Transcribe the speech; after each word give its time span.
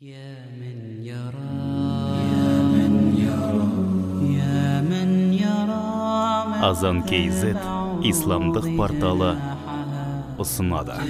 يا 0.00 0.44
من 0.60 1.00
يرى 1.08 1.56
يا 2.28 2.52
من 2.68 2.92
يرى 3.16 3.68
يا 4.36 4.84
من 4.84 5.32
يرى 5.32 5.88
азан 6.68 7.00
kz 7.08 7.56
исламдық 8.04 8.66
порталы 8.76 9.30
ұсынады 10.36 11.00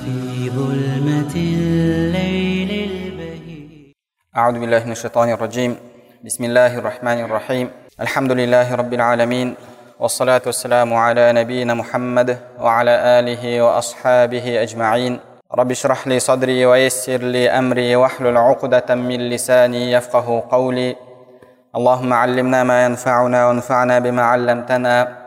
في 0.00 0.48
ظلمة 0.48 1.34
الليل 1.36 2.70
البهيج 2.72 3.92
أعوذ 4.36 4.56
بالله 4.64 4.82
من 4.88 4.92
الشيطان 4.96 5.28
الرجيم 5.36 5.76
بسم 6.24 6.42
الله 6.44 6.78
الرحمن 6.80 7.18
الرحيم 7.28 7.66
الحمد 8.00 8.32
لله 8.32 8.74
رب 8.74 8.92
العالمين 8.94 9.54
والصلاة 10.00 10.42
والسلام 10.46 10.88
على 10.94 11.32
نبينا 11.32 11.74
محمد 11.74 12.28
وعلى 12.60 12.94
آله 13.20 13.62
وأصحابه 13.62 14.62
أجمعين 14.62 15.27
رب 15.54 15.70
اشرح 15.70 16.06
لي 16.06 16.18
صدري 16.18 16.66
ويسر 16.66 17.22
لي 17.22 17.50
أمري 17.50 17.96
واحلل 17.96 18.36
عقدة 18.36 18.94
من 18.94 19.20
لساني 19.30 19.92
يفقه 19.92 20.44
قولي 20.50 20.96
اللهم 21.76 22.12
علمنا 22.12 22.64
ما 22.64 22.84
ينفعنا 22.84 23.46
وانفعنا 23.46 23.98
بما 23.98 24.22
علمتنا 24.22 25.24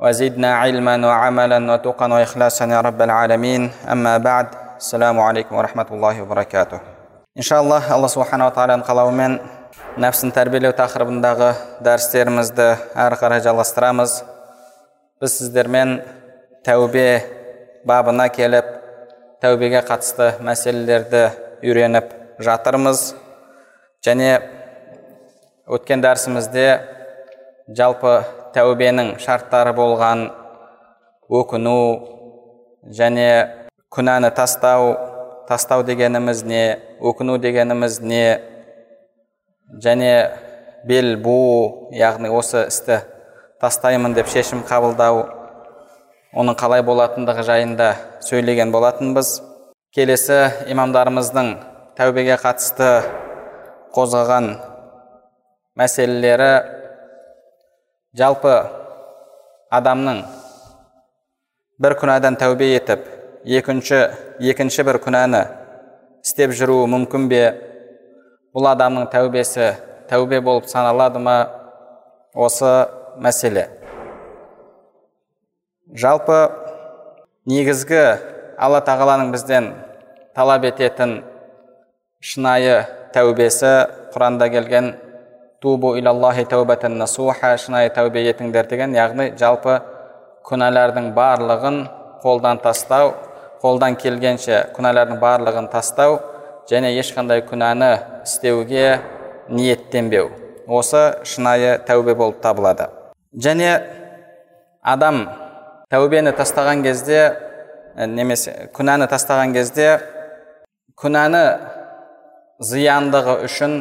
وزدنا 0.00 0.54
علما 0.54 1.06
وعملا 1.06 1.72
وتقا 1.72 2.06
وإخلاصا 2.06 2.66
يا 2.66 2.80
رب 2.80 3.02
العالمين 3.02 3.70
أما 3.92 4.18
بعد 4.18 4.46
السلام 4.76 5.20
عليكم 5.20 5.56
ورحمة 5.56 5.86
الله 5.90 6.22
وبركاته 6.22 6.80
иншаллах 7.38 7.86
алла 7.94 8.08
субханала 8.10 8.50
тағаланың 8.50 8.82
қалауымен 8.84 9.36
нәпсін 10.02 10.32
тәрбиелеу 10.34 10.74
тақырыбындағы 10.76 11.52
дәрістерімізді 11.86 12.66
әрі 13.04 13.18
қарай 13.20 13.40
жалғастырамыз 13.44 14.16
біз 15.22 15.36
сіздермен 15.38 16.00
тәубе 16.66 17.22
бабына 17.86 18.26
келіп 18.34 18.66
тәубеге 19.43 19.81
қатысты 19.87 20.35
мәселелерді 20.45 21.25
үйреніп 21.65 22.13
жатырмыз. 22.45 23.13
Және 24.05 24.29
өткен 25.65 26.03
дәрісімізде 26.05 26.67
жалпы 27.73 28.19
тәубенің 28.53 29.15
шарттары 29.19 29.73
болған 29.75 30.27
өкіну 31.33 31.79
және 32.93 33.29
күнәні 33.93 34.29
тастау 34.37 34.93
тастау 35.49 35.83
дегеніміз 35.87 36.43
не 36.45 36.63
өкіну 37.01 37.37
дегеніміз 37.41 37.99
не 38.01 38.25
және 39.81 40.11
бел 40.85 41.15
буу 41.21 41.89
яғни 41.97 42.29
осы 42.29 42.67
істі 42.69 43.01
тастаймын 43.61 44.13
деп 44.13 44.29
шешім 44.29 44.61
қабылдау 44.69 45.23
оның 46.35 46.57
қалай 46.59 46.83
болатындығы 46.83 47.43
жайында 47.47 47.89
сөйлеген 48.27 48.71
болатынбыз. 48.75 49.39
Келесі 49.95 50.39
имамдарымыздың 50.73 51.51
тәубеге 51.95 52.35
қатысты 52.41 52.89
қозғаған 53.95 54.49
мәселелері 55.79 56.49
жалпы 58.19 58.55
адамның 59.79 60.19
бір 61.79 61.95
күнәдан 62.01 62.35
тәубе 62.39 62.73
етіп 62.73 63.07
екінші 63.59 64.01
екінші 64.51 64.83
бір 64.87 64.99
күнәні 65.07 65.45
істеп 66.25 66.51
жүруі 66.59 66.89
мүмкін 66.91 67.29
бе? 67.31 67.43
Бұл 68.55 68.67
адамның 68.71 69.07
тәубесі 69.11 69.71
тәубе 70.11 70.41
болып 70.43 70.67
саналады 70.71 71.19
ма? 71.23 71.37
Осы 72.35 72.71
мәселе. 73.19 73.69
Жалпы 75.93 76.37
негізгі 77.45 78.01
алла 78.57 78.81
тағаланың 78.85 79.29
бізден 79.35 79.67
талап 80.33 80.65
ететін 80.65 81.19
шынайы 82.25 82.79
тәубесі 83.13 83.73
құранда 84.15 84.49
келген 84.49 84.95
тубу 85.61 85.95
илаллахи 85.99 86.47
тәубатан 86.49 86.97
насуха 86.97 87.53
шынайы 87.61 87.93
тәубе 87.93 88.25
етіңдер 88.25 88.69
деген 88.71 88.97
яғни 88.97 89.31
жалпы 89.37 89.77
күнәлардың 90.49 91.11
барлығын 91.13 91.79
қолдан 92.25 92.63
тастау 92.65 93.13
қолдан 93.61 93.95
келгенше 94.01 94.65
күнәлардың 94.75 95.21
барлығын 95.21 95.69
тастау 95.69 96.19
және 96.69 96.95
ешқандай 96.97 97.45
күнәні 97.45 97.91
істеуге 98.25 98.99
ниеттенбеу. 99.49 100.31
Осы 100.67 101.19
шынайы 101.25 101.77
тәубе 101.85 102.15
болып 102.17 102.41
табылады. 102.41 102.89
Және 103.37 103.83
адам 104.81 105.27
тәубені 105.95 106.33
тастаған 106.35 106.81
кезде 106.83 107.19
немесе 107.95 108.65
күнәні 108.75 109.05
тастаған 109.07 109.53
кезде 109.55 109.85
күнәні 110.99 111.43
зияндығы 112.67 113.35
үшін 113.47 113.77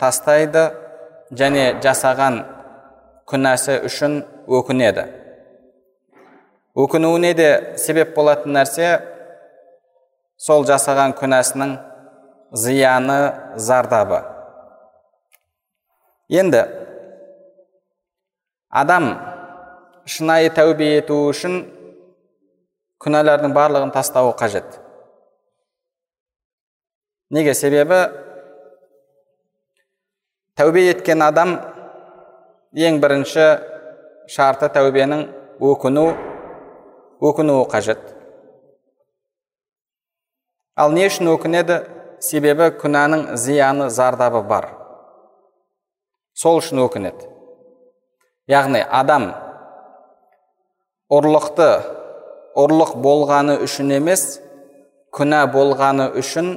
тастайды 0.00 0.66
және 1.32 1.64
жасаған 1.84 2.36
күнәсі 3.30 3.78
үшін 3.88 4.18
өкінеді. 4.58 5.06
Өкінуіне 6.76 7.32
де 7.38 7.50
себеп 7.80 8.12
болатын 8.16 8.58
нәрсе 8.58 8.90
сол 10.36 10.66
жасаған 10.68 11.16
күнәсінің 11.16 11.76
зияны 12.52 13.20
зардабы. 13.56 14.20
Енді 16.28 16.66
адам 18.68 19.14
шынайы 20.06 20.50
тәубе 20.54 20.90
ету 20.98 21.16
үшін 21.30 21.62
күнәлардың 23.04 23.54
барлығын 23.56 23.92
тастауы 23.94 24.34
қажет. 24.36 24.78
Неге? 27.30 27.54
Себебі 27.54 28.00
тәубе 30.56 30.84
еткен 30.90 31.24
адам 31.24 31.56
ең 32.76 33.00
бірінші 33.02 33.46
шарты 34.30 34.68
тәубенің 34.72 35.26
өкіну 35.64 36.06
өкінуі 37.24 37.64
қажет. 37.72 38.00
Ал 40.76 40.92
не 40.92 41.06
үшін 41.08 41.32
өкінеді? 41.32 41.84
Себебі 42.24 42.70
күнәнің 42.80 43.34
зияны 43.36 43.90
зардабы 43.92 44.42
бар. 44.48 44.70
Сол 46.34 46.58
үшін 46.60 46.80
өкінеді. 46.86 47.28
Яғни 48.50 48.80
адам 48.82 49.30
ұрлықты 51.12 51.68
ұрлық 52.56 52.94
болғаны 53.04 53.58
үшін 53.64 53.92
емес 53.98 54.22
күнә 55.12 55.42
болғаны 55.52 56.08
үшін 56.16 56.50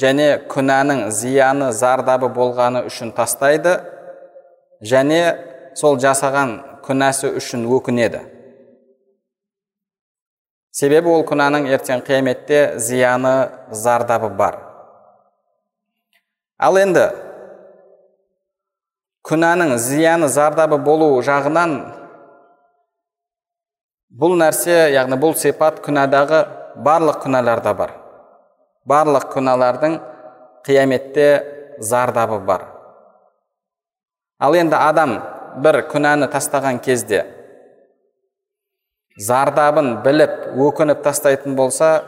және 0.00 0.28
күнәнің 0.50 1.10
зияны 1.14 1.70
зардабы 1.72 2.28
болғаны 2.34 2.84
үшін 2.88 3.12
тастайды 3.14 3.76
және 4.82 5.20
сол 5.78 6.00
жасаған 6.02 6.56
күнәсі 6.84 7.30
үшін 7.38 7.68
өкінеді. 7.70 8.24
Себебі 10.74 11.12
ол 11.14 11.22
күнәнің 11.28 11.68
ертең 11.70 12.02
қияметте 12.02 12.80
зияны 12.82 13.52
зардабы 13.70 14.32
бар. 14.34 14.58
Ал 16.58 16.80
енді 16.82 17.12
күнәнің 19.22 19.76
зияны 19.78 20.28
зардабы 20.28 20.80
болу 20.82 21.22
жағынан 21.22 21.76
бұл 24.14 24.36
нәрсе 24.38 24.92
яғни 24.94 25.18
бұл 25.18 25.34
сипат 25.38 25.80
күнәдағы 25.82 26.44
барлық 26.86 27.20
күнәларда 27.24 27.74
бар. 27.74 27.94
Барлық 28.86 29.30
күнәлардың 29.32 29.98
қияметте 30.66 31.28
зардабы 31.80 32.38
бар. 32.46 32.68
Ал 34.38 34.54
енді 34.54 34.76
адам 34.78 35.16
бір 35.64 35.82
күнәні 35.90 36.28
тастаған 36.30 36.78
кезде 36.84 37.24
зардабын 39.18 40.02
біліп 40.02 40.56
өкініп 40.58 41.02
тастайтын 41.04 41.54
болса 41.54 42.02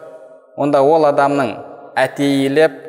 онда 0.58 0.82
ол 0.82 1.06
адамның 1.06 1.52
әтейілеп 2.02 2.80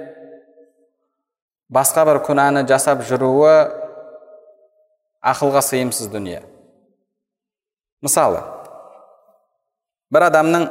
басқа 1.73 2.05
бір 2.09 2.21
күнәні 2.25 2.65
жасап 2.69 3.03
жүруі 3.05 3.55
ақылға 5.21 5.61
сыйымсыз 5.61 6.09
дүние. 6.09 6.41
Мысалы 8.01 8.41
бір 10.13 10.27
адамның 10.29 10.67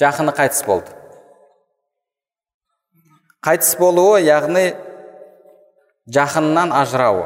жақыны 0.00 0.34
қайтыс 0.36 0.62
болды 0.66 0.94
қайтыс 3.46 3.74
болуы 3.80 4.20
яғни 4.22 4.66
жақыннан 6.14 6.74
ажырауы 6.82 7.24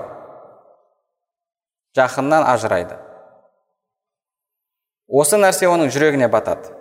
жақыннан 1.99 2.47
ажырайды 2.55 2.97
осы 5.09 5.39
нәрсе 5.43 5.69
оның 5.69 5.93
жүрегіне 5.95 6.31
батады 6.33 6.73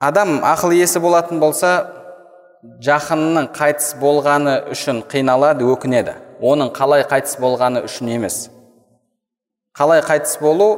адам 0.00 0.38
ақыл 0.44 0.72
иесі 0.78 1.04
болатын 1.04 1.40
болса 1.42 1.74
жақынның 2.84 3.52
қайтыс 3.54 3.92
болғаны 4.00 4.56
үшін 4.72 5.04
қиналады 5.12 5.68
өкінеді 5.68 6.16
оның 6.40 6.72
қалай 6.76 7.04
қайтыс 7.08 7.36
болғаны 7.40 7.84
үшін 7.84 8.14
емес 8.16 8.44
қалай 9.74 10.02
қайтыс 10.06 10.38
болу 10.38 10.68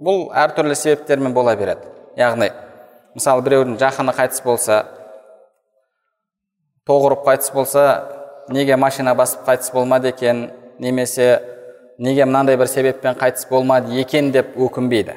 бұл 0.00 0.30
әртүрлі 0.36 0.76
себептермен 0.76 1.34
бола 1.36 1.56
береді. 1.56 1.90
Яғни 2.16 2.48
мысалы 3.16 3.44
біреудің 3.44 3.76
жақыны 3.80 4.14
қайтыс 4.16 4.42
болса 4.44 4.78
тоқ 6.88 7.10
ұрып 7.10 7.26
қайтыс 7.26 7.52
болса 7.52 7.84
неге 8.48 8.76
машина 8.76 9.14
басып 9.14 9.44
қайтыс 9.48 9.72
болмады 9.72 10.08
екен 10.14 10.50
немесе 10.78 11.42
неге 11.98 12.24
мынандай 12.24 12.56
бір 12.56 12.72
себеппен 12.72 13.18
қайтыс 13.20 13.48
болмады 13.50 14.00
екен 14.00 14.32
деп 14.32 14.56
өкінбейді. 14.56 15.16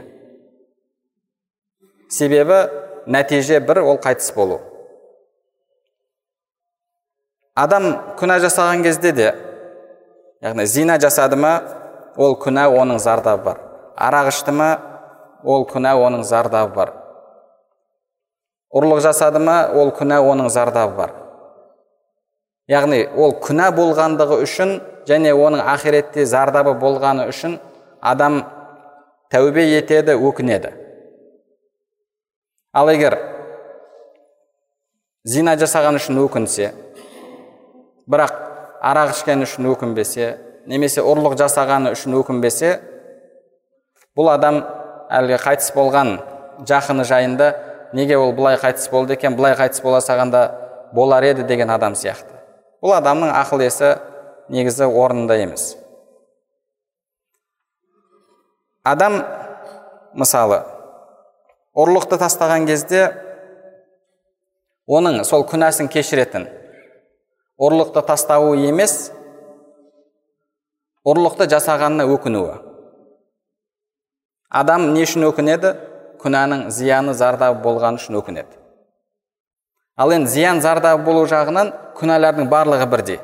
Себебі 2.09 2.65
нәтиже 3.07 3.59
бір 3.63 3.83
ол 3.83 3.99
қайтыс 4.03 4.33
болу. 4.35 4.59
Адам 7.55 7.91
күнә 8.19 8.39
жасаған 8.43 8.83
кезде 8.83 9.11
де 9.11 9.33
яғни 10.41 10.65
зина 10.65 10.99
жасады 10.99 11.35
ма 11.35 11.78
ол 12.19 12.35
күнә 12.35 12.67
оның 12.67 12.99
зардабы 12.99 13.43
бар. 13.43 13.61
Арақ 13.95 14.33
ішті 14.33 14.51
ма? 14.51 14.69
Ол 15.43 15.63
күнә 15.69 15.93
оның 15.95 16.25
зардабы 16.27 16.75
бар. 16.75 16.91
Ұрлық 18.75 18.99
жасады 19.05 19.39
ма? 19.39 19.61
Ол 19.73 19.93
күнә 19.95 20.19
оның 20.19 20.49
зардабы 20.51 20.97
бар. 20.97 21.15
Яғни 22.69 23.05
ол 23.17 23.33
күнә 23.41 23.71
болғандығы 23.73 24.43
үшін 24.43 24.75
және 25.09 25.31
оның 25.33 25.63
ақиретте 25.71 26.25
зардабы 26.29 26.75
болғаны 26.77 27.29
үшін 27.31 27.55
адам 28.01 28.43
тәубе 29.31 29.63
етеді 29.71 30.13
өкінеді. 30.19 30.75
Ал 32.73 32.91
егер 32.93 33.15
зина 35.25 35.55
жасаған 35.57 35.97
үшін 35.97 36.19
өкінсе 36.21 36.69
бірақ 38.09 38.35
арақ 38.85 39.15
ішкені 39.15 39.47
үшін 39.47 39.71
өкінбесе 39.71 40.29
немесе 40.69 41.01
ұрлық 41.01 41.35
жасағаны 41.39 41.93
үшін 41.95 42.15
өкінбесе 42.19 42.75
бұл 44.17 44.29
адам 44.35 44.61
әлгі 45.09 45.39
қайтыс 45.41 45.73
болған 45.73 46.19
жақыны 46.69 47.05
жайында 47.09 47.49
неге 47.93 48.17
ол 48.17 48.33
былай 48.37 48.59
қайтыс 48.61 48.89
болды 48.91 49.15
екен 49.17 49.35
былай 49.35 49.55
қайтыс 49.57 49.81
бола 49.81 50.01
салғанда 50.05 50.43
болар 50.93 51.23
еді 51.25 51.45
деген 51.47 51.69
адам 51.73 51.95
сияқты. 51.97 52.37
Бұл 52.83 52.95
адамның 52.97 53.31
ақыл 53.41 53.63
есі 53.65 53.95
негізі 54.49 54.85
орнында 54.87 55.39
емес. 55.41 55.73
Адам 58.83 59.19
мысалы 60.17 60.61
ұрлықты 61.77 62.19
тастаған 62.21 62.65
кезде 62.69 63.09
оның 64.89 65.23
сол 65.27 65.45
күнәсін 65.49 65.89
кешіретін. 65.91 66.47
Ұрлықты 67.59 68.01
тастауы 68.07 68.57
емес 68.69 69.11
ұрлықты 71.07 71.47
жасағанына 71.51 72.05
өкінуі. 72.11 72.57
Адам 74.49 74.89
не 74.93 75.05
үшін 75.05 75.29
өкінеді? 75.29 75.75
Күнәнің 76.19 76.65
зияны 76.75 77.13
зардабы 77.15 77.61
болғаны 77.63 78.01
үшін 78.01 78.17
өкінеді. 78.19 78.57
Ал 79.95 80.11
енді 80.11 80.31
зиян 80.31 80.59
зардабы 80.59 81.05
болу 81.05 81.23
жағынан 81.27 81.71
күнәлардың 81.99 82.49
барлығы 82.51 82.87
бірдей. 82.91 83.19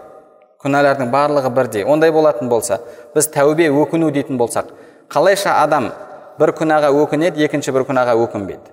Күнәлардың 0.64 1.12
барлығы 1.12 1.52
бірдей. 1.52 1.84
Ондай 1.84 2.12
болатын 2.16 2.50
болса 2.50 2.80
біз 3.16 3.28
тәубе 3.34 3.68
өкіну 3.68 4.12
дейтін 4.16 4.40
болсақ 4.40 4.72
қалайша 5.12 5.58
адам 5.64 5.92
бір 6.40 6.56
күнәға 6.56 6.94
өкінеді 7.04 7.44
екінші 7.44 7.76
бір 7.76 7.84
күнәға 7.90 8.16
өкінбейді? 8.24 8.72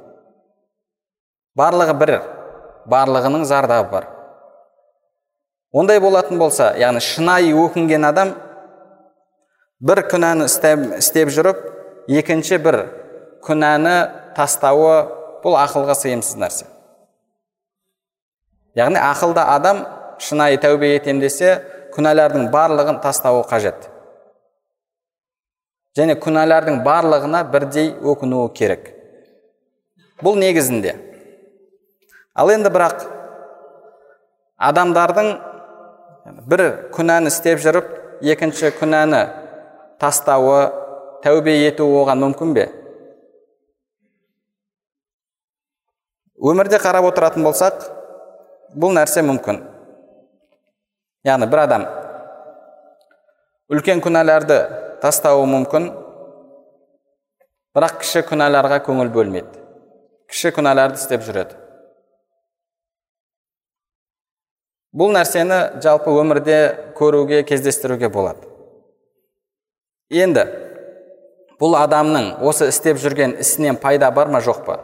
Барлығы 1.58 1.98
бір 1.98 2.14
барлығының 2.86 3.44
зардабы 3.44 3.90
бар. 3.90 4.08
Ондай 5.72 6.00
болатын 6.00 6.38
болса 6.38 6.72
яғни 6.78 7.00
шынайы 7.00 7.52
өкінген 7.56 8.06
адам 8.08 8.34
бір 9.82 10.04
күнәні 10.06 10.46
істеп, 10.46 11.30
жүріп 11.34 11.62
екінші 12.20 12.58
бір 12.62 12.78
күнәні 13.42 13.94
тастауы 14.36 14.94
бұл 15.42 15.56
ақылға 15.58 15.96
сыйымсыз 15.98 16.38
нәрсе 16.38 16.68
яғни 18.78 19.00
ақылда 19.02 19.48
адам 19.56 19.82
шынайы 20.22 20.60
тәубе 20.62 20.92
етем 20.94 21.18
десе 21.20 21.56
күнәлардың 21.96 22.46
барлығын 22.54 23.02
тастауы 23.02 23.42
қажет 23.50 23.88
және 25.98 26.14
күнәлардың 26.22 26.84
барлығына 26.86 27.42
бірдей 27.50 27.90
өкінуі 27.98 28.54
керек 28.54 28.92
бұл 30.22 30.38
негізінде 30.38 30.94
ал 32.38 32.54
енді 32.54 32.70
бірақ 32.70 33.02
адамдардың 34.70 35.34
бір 36.46 36.68
күнәні 36.94 37.34
істеп 37.34 37.58
жүріп 37.66 37.96
екінші 38.22 38.70
күнәні 38.78 39.41
тастауы 40.02 40.60
тәубе 41.22 41.54
етуі 41.62 42.00
оған 42.02 42.24
мүмкін 42.26 42.54
бе? 42.56 42.66
Өмірде 46.42 46.80
қарап 46.82 47.06
отыратын 47.12 47.46
болсақ 47.46 47.84
бұл 48.74 48.96
нәрсе 48.96 49.22
мүмкін. 49.22 49.62
Яғни 51.22 51.46
бір 51.46 51.64
адам 51.68 51.86
үлкен 53.70 54.02
күнәларды 54.02 54.58
тастауы 55.04 55.46
мүмкін 55.48 55.88
бірақ 57.72 58.00
кіші 58.02 58.26
күнәларға 58.26 58.82
көңіл 58.88 59.12
бөлмейді. 59.14 59.62
Кіші 60.28 60.50
күнәларды 60.58 60.98
істеп 60.98 61.22
жүреді. 61.24 61.56
Бұл 64.92 65.14
нәрсені 65.14 65.80
жалпы 65.80 66.12
өмірде 66.20 66.58
көруге 66.98 67.44
кездестіруге 67.48 68.10
болады. 68.12 68.51
Енді 70.12 70.44
бұл 71.62 71.76
адамның 71.78 72.42
осы 72.44 72.68
істеп 72.72 72.98
жүрген 73.00 73.36
ісінен 73.40 73.78
пайда 73.80 74.10
бар 74.10 74.28
ма 74.28 74.40
жоқ 74.44 74.64
па? 74.66 74.80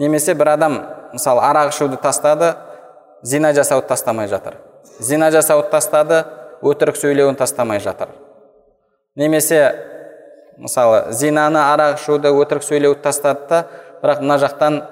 Немесе 0.00 0.34
бір 0.34 0.54
адам 0.54 0.78
мысалы 1.12 1.44
арақ 1.44 1.74
ішуді 1.74 2.00
тастады 2.00 2.54
зина 3.22 3.52
жасауды 3.52 3.86
тастамай 3.88 4.28
жатыр. 4.28 4.56
Зина 4.98 5.30
жасауды 5.30 5.70
тастады 5.70 6.24
өтірік 6.62 6.96
сөйлеуін 6.96 7.36
тастамай 7.36 7.80
жатыр. 7.80 8.08
Немесе 9.16 9.60
мысалы 10.56 11.12
зинаны 11.12 11.60
арақ 11.60 11.98
ішуді 12.00 12.32
өтірік 12.32 12.64
сөйлеуді 12.64 13.02
тастады 13.04 13.46
да 13.48 13.64
бірақ 14.02 14.22
мына 14.24 14.38
жақтан 14.40 14.82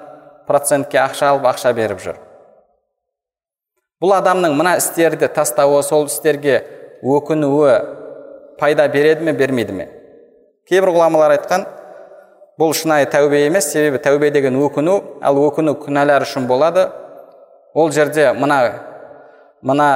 процентке 0.47 1.01
ақша 1.01 1.33
алып 1.33 1.49
ақша 1.49 1.73
беріп 1.73 2.01
жүр. 2.03 2.19
Бұл 3.99 4.13
адамның 4.15 4.53
мына 4.55 4.77
істерді 4.79 5.27
тастауы 5.27 5.81
сол 5.83 6.05
істерге 6.07 6.61
өкінуі 7.03 7.73
пайда 8.59 8.87
береді 8.87 9.23
ме 9.23 9.33
бермейді 9.33 9.73
ме? 9.73 9.87
Кейбір 10.69 10.91
ғұламалар 10.93 11.37
айтқан 11.37 11.65
бұл 12.59 12.73
шынайы 12.75 13.07
тәубе 13.09 13.45
емес 13.47 13.71
себебі 13.71 14.01
тәубе 14.03 14.29
деген 14.35 14.57
өкіну 14.59 14.99
ал 15.23 15.39
өкіну 15.39 15.77
күнәлар 15.79 16.25
үшін 16.27 16.47
болады. 16.47 16.89
Ол 17.73 17.91
жерде 17.95 18.33
мына 18.33 18.59
мына 19.63 19.89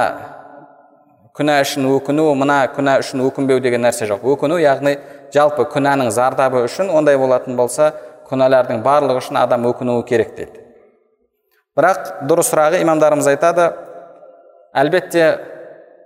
күнә 1.36 1.60
үшін 1.64 1.86
өкіну 1.90 2.30
мына 2.38 2.58
күнә 2.74 2.98
үшін 3.02 3.22
өкінбеу 3.28 3.60
деген 3.60 3.84
нәрсе 3.84 4.08
жоқ. 4.10 4.24
Өкіну 4.34 4.58
яғни 4.62 4.96
жалпы 5.34 5.66
күнәнің 5.72 6.10
зардабы 6.14 6.64
үшін 6.64 6.90
ондай 6.94 7.18
болатын 7.18 7.56
болса 7.58 7.92
күнәлардың 8.30 8.82
барлығы 8.84 9.20
үшін 9.22 9.40
адам 9.40 9.66
өкінуі 9.68 10.04
керек 10.08 10.36
дейді. 10.36 10.62
Бірақ 11.74 12.26
дұрысырағы 12.30 12.80
имамдарымыз 12.84 13.26
айтады 13.32 13.72
әлбетте 14.74 15.26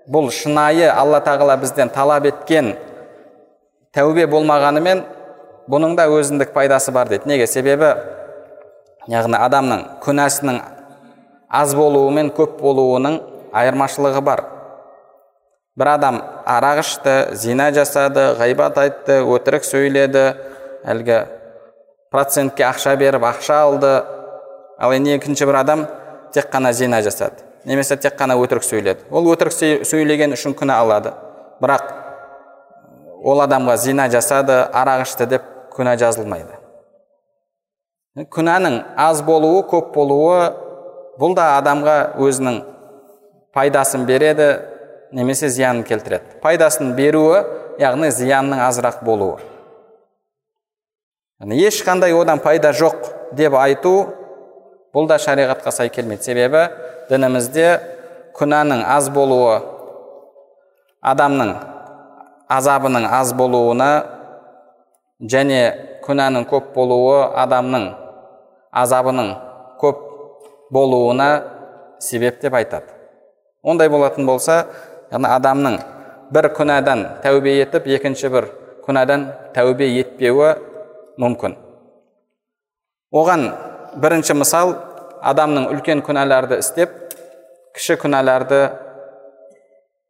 бұл 0.08 0.30
шынайы 0.32 0.88
алла 0.88 1.20
тағала 1.24 1.58
бізден 1.60 1.90
талап 1.92 2.26
еткен 2.28 2.72
тәубе 3.94 4.26
болмағанымен 4.30 5.02
бұның 5.68 5.96
да 5.98 6.08
өзіндік 6.08 6.54
пайдасы 6.54 6.92
бар 6.92 7.10
дейді. 7.10 7.28
Неге? 7.28 7.46
Себебі 7.46 7.92
яғни 9.08 9.36
адамның 9.36 9.84
күнәсінің 10.04 10.60
аз 11.48 11.74
болуы 11.76 12.12
мен 12.14 12.30
көп 12.32 12.56
болуының 12.60 13.20
айырмашылығы 13.52 14.22
бар. 14.24 14.44
Бір 15.78 15.92
адам 15.94 16.22
арақ 16.48 16.80
ішті 16.82 17.16
зина 17.38 17.68
жасады 17.72 18.32
ғайбат 18.40 18.80
айтты 18.82 19.20
өтірік 19.22 19.66
сөйледі 19.68 20.24
әлгі 20.88 21.20
процентке 22.10 22.64
ақша 22.66 22.96
беріп 22.98 23.28
ақша 23.28 23.60
алды. 23.68 23.92
Ал 24.78 24.94
енді 24.94 25.16
екінші 25.18 25.46
бір 25.46 25.60
адам 25.62 25.86
тек 26.32 26.48
қана 26.52 26.72
зина 26.72 27.02
жасады. 27.02 27.47
Немесе 27.64 27.96
тек 27.96 28.18
қана 28.18 28.36
өтірік 28.38 28.64
сөйледі. 28.66 29.08
Ол 29.10 29.26
өтірік 29.32 29.54
сөйлеген 29.86 30.34
үшін 30.36 30.54
күнә 30.58 30.78
алады. 30.78 31.14
Бірақ 31.62 31.90
ол 33.24 33.42
адамға 33.42 33.76
зина 33.82 34.08
жасады 34.12 34.60
арақ 34.72 35.04
ішті 35.06 35.26
деп 35.30 35.44
күнә 35.74 35.96
жазылмайды. 35.98 36.58
Күнәнің 38.34 38.80
аз 38.98 39.22
болуы 39.22 39.62
көп 39.70 39.92
болуы 39.94 40.48
бұл 41.18 41.34
да 41.38 41.52
адамға 41.58 41.98
өзінің 42.18 42.62
пайдасын 43.54 44.06
береді 44.06 44.48
немесе 45.12 45.48
зиянын 45.48 45.84
келтіреді. 45.86 46.40
Пайдасын 46.42 46.94
беруі 46.98 47.44
яғни 47.78 48.10
зиянның 48.10 48.62
азырақ 48.68 49.02
болуы. 49.06 49.38
Ешқандай 51.38 52.14
одан 52.18 52.40
пайда 52.42 52.72
жоқ 52.74 53.12
деп 53.38 53.54
айту 53.54 54.17
бұл 54.94 55.08
да 55.08 55.18
шариғатқа 55.20 55.72
сай 55.74 55.90
келмейді. 55.92 56.22
Себебі 56.24 56.62
дінімізде 57.10 57.68
күнәнің 58.38 58.84
аз 58.86 59.08
болуы 59.12 59.58
адамның 61.02 61.54
азабының 62.48 63.06
аз 63.06 63.32
болуына 63.36 63.90
және 65.20 65.60
күнәнің 66.06 66.46
көп 66.50 66.72
болуы 66.74 67.20
адамның 67.44 67.88
азабының 68.72 69.34
көп 69.80 70.04
болуына 70.72 71.28
себеп 72.00 72.40
деп 72.40 72.54
айтады. 72.54 72.94
Ондай 73.62 73.90
болатын 73.90 74.26
болса 74.26 74.64
яғни 75.12 75.28
адамның 75.34 75.78
бір 76.32 76.50
күнәдан 76.56 77.04
тәубе 77.24 77.58
етіп 77.58 77.88
екінші 77.98 78.30
бір 78.32 78.50
күнәдан 78.86 79.26
тәубе 79.56 79.88
етпеуі 79.98 80.54
мүмкін. 81.20 81.56
Оған 83.12 83.48
бірінші 84.02 84.36
мысал 84.38 84.74
адамның 85.26 85.68
үлкен 85.72 86.02
күнәларды 86.06 86.58
істеп 86.62 86.92
кіші 87.74 87.96
күнәларды 88.02 88.60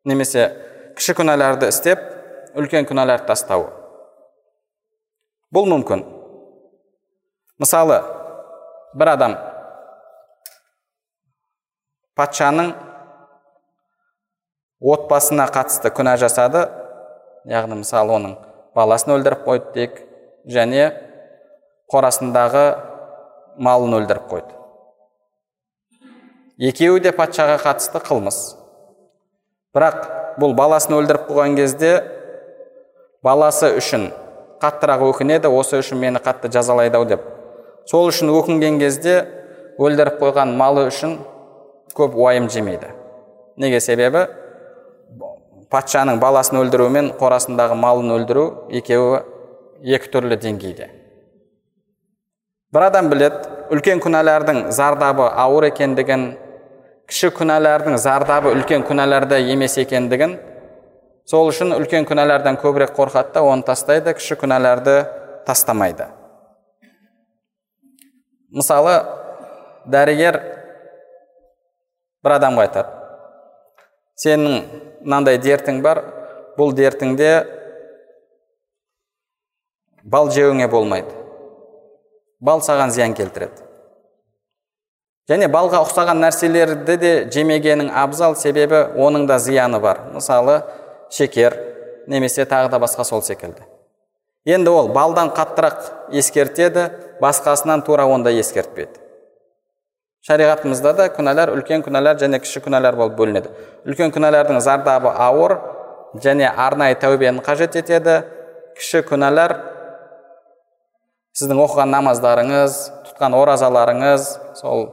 немесе 0.09 0.45
кіші 0.99 1.15
күнәларды 1.19 1.71
істеп 1.73 2.03
үлкен 2.59 2.89
күнәларды 2.89 3.29
тастауы 3.31 3.71
бұл 5.55 5.69
мүмкін 5.73 6.05
мысалы 7.63 8.01
бір 8.99 9.13
адам 9.15 9.39
патшаның 12.19 12.75
отбасына 14.95 15.49
қатысты 15.55 15.95
күнә 15.95 16.19
жасады 16.21 16.67
яғни 17.49 17.81
мысалы 17.81 18.15
оның 18.19 18.37
баласын 18.77 19.17
өлтіріп 19.17 19.49
қойды 19.49 19.73
дейік 19.75 19.99
және 20.59 20.91
қорасындағы 21.91 22.67
малын 23.59 23.99
өлтіріп 23.99 24.29
қойды. 24.31 24.55
Екеуі 26.59 27.03
де 27.03 27.13
патшаға 27.15 27.59
қатысты 27.63 28.01
қылмыс. 28.03 28.39
Бірақ 29.77 29.99
бұл 30.41 30.55
баласын 30.59 30.97
өлтіріп 30.97 31.29
қойған 31.29 31.55
кезде 31.59 31.93
баласы 33.23 33.71
үшін 33.79 34.09
қаттырақ 34.63 35.05
өкінеді 35.13 35.51
осы 35.55 35.79
үшін 35.83 36.01
мені 36.03 36.23
қатты 36.23 36.51
жазалайды 36.51 36.99
ау 36.99 37.07
деп. 37.07 37.23
Сол 37.87 38.11
үшін 38.11 38.33
өкінген 38.35 38.81
кезде 38.83 39.21
өлтіріп 39.79 40.19
қойған 40.23 40.57
малы 40.59 40.89
үшін 40.91 41.19
көп 41.95 42.19
уайым 42.19 42.51
жемейді. 42.51 42.91
Неге 43.57 43.81
себебі? 43.81 44.27
Патшаның 45.71 46.19
баласын 46.19 46.59
өлтіру 46.63 46.89
мен 46.91 47.13
қорасындағы 47.21 47.79
малын 47.79 48.15
өлтіру 48.19 48.47
екеуі 48.73 49.21
екі 49.85 50.11
түрлі 50.11 50.39
деңгейде. 50.43 50.89
Бір 52.75 52.85
адам 52.91 53.09
білет 53.09 53.47
үлкен 53.73 54.01
күнәлардың 54.05 54.67
зардабы 54.77 55.25
ауыр 55.41 55.71
екендігін 55.71 56.27
кіші 57.09 57.31
күнәлардың 57.39 57.97
зардабы 58.01 58.53
үлкен 58.53 58.85
күнәларда 58.89 59.39
емес 59.41 59.79
екендігін 59.81 60.37
сол 61.29 61.49
үшін 61.49 61.73
үлкен 61.79 62.05
күнәлардан 62.09 62.59
көбірек 62.61 62.93
қорқады 62.97 63.33
да 63.39 63.45
оны 63.49 63.65
тастайды 63.65 64.13
кіші 64.17 64.37
күнәларды 64.41 64.99
тастамайды. 65.49 66.11
Мысалы 68.53 68.95
дәрігер 69.89 70.41
бір 72.25 72.37
адамға 72.37 72.67
айтады 72.69 72.93
сенің 74.21 74.61
мынандай 75.05 75.41
дертің 75.41 75.81
бар 75.85 76.03
бұл 76.59 76.75
дертіңде 76.77 77.33
бал 80.05 80.29
жеуіңе 80.35 80.69
болмайды 80.69 81.28
бал 82.41 82.61
саған 82.63 82.93
зиян 82.95 83.15
келтіреді. 83.19 83.65
Және 85.29 85.49
балға 85.53 85.83
ұқсаған 85.85 86.23
нәрселерді 86.25 86.95
де 86.97 87.11
жемегенің 87.33 87.91
абзал 87.93 88.37
себебі 88.41 88.87
оның 88.97 89.27
да 89.29 89.37
зияны 89.39 89.81
бар. 89.81 90.07
Мысалы 90.15 90.63
шекер 91.13 91.59
немесе 92.07 92.47
тағы 92.49 92.71
да 92.73 92.81
басқа 92.81 93.05
сол 93.05 93.23
секілді. 93.23 93.67
Енді 94.49 94.73
ол 94.73 94.89
балдан 94.89 95.29
қаттырақ 95.37 96.15
ескертеді 96.17 96.89
басқасынан 97.21 97.85
тура 97.85 98.07
ондай 98.09 98.41
ескертпеді. 98.41 98.97
Шариғатымызда 100.25 100.95
да 100.97 101.09
күнәлар 101.13 101.53
үлкен 101.53 101.85
күнәлар 101.85 102.17
және 102.21 102.41
кіші 102.41 102.63
күнәлар 102.65 102.97
болып 102.97 103.19
бөлінеді. 103.19 103.53
Үлкен 103.85 104.11
күнәлардың 104.15 104.63
зардабы 104.65 105.13
ауыр 105.13 105.59
және 106.25 106.49
арнайы 106.49 106.97
тәубені 106.97 107.45
қажет 107.45 107.77
етеді. 107.77 108.23
Кіші 108.81 109.05
күнәлар 109.09 109.55
сіздің 111.39 111.61
оқыған 111.63 111.93
намаздарыңыз 111.95 112.77
тұтқан 113.07 113.35
оразаларыңыз 113.39 114.25
сол 114.59 114.89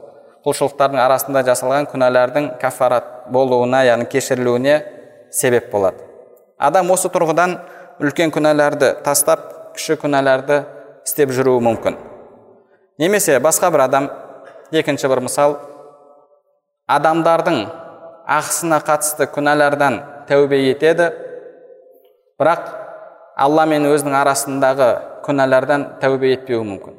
құлшылықтардың 0.46 1.00
арасында 1.02 1.42
жасалған 1.48 1.88
күнәлардың 1.90 2.52
кафарат 2.60 3.08
болуына 3.34 3.80
яғни 3.82 4.06
кешірілуіне 4.12 4.76
себеп 5.34 5.72
болады. 5.72 6.04
Адам 6.58 6.92
осы 6.94 7.10
тұрғыдан 7.10 7.56
үлкен 7.98 8.30
күнәларды 8.30 8.92
тастап 9.02 9.42
кіші 9.74 9.98
күнәларды 10.04 10.60
істеп 11.02 11.34
жүруі 11.34 11.64
мүмкін. 11.66 11.98
Немесе 13.02 13.40
басқа 13.42 13.72
бір 13.74 13.88
адам 13.88 14.08
екінші 14.70 15.10
бір 15.10 15.24
мысал 15.26 15.58
адамдардың 16.86 17.62
ақысына 18.38 18.78
қатысты 18.86 19.26
күнәлардан 19.34 19.98
тәубе 20.30 20.62
етеді 20.70 21.10
бірақ 22.38 22.85
алла 23.36 23.66
мен 23.68 23.84
өзінің 23.84 24.14
арасындағы 24.16 24.88
күнәлардан 25.26 25.84
тәубе 26.00 26.32
етпеуі 26.32 26.64
мүмкін. 26.64 26.94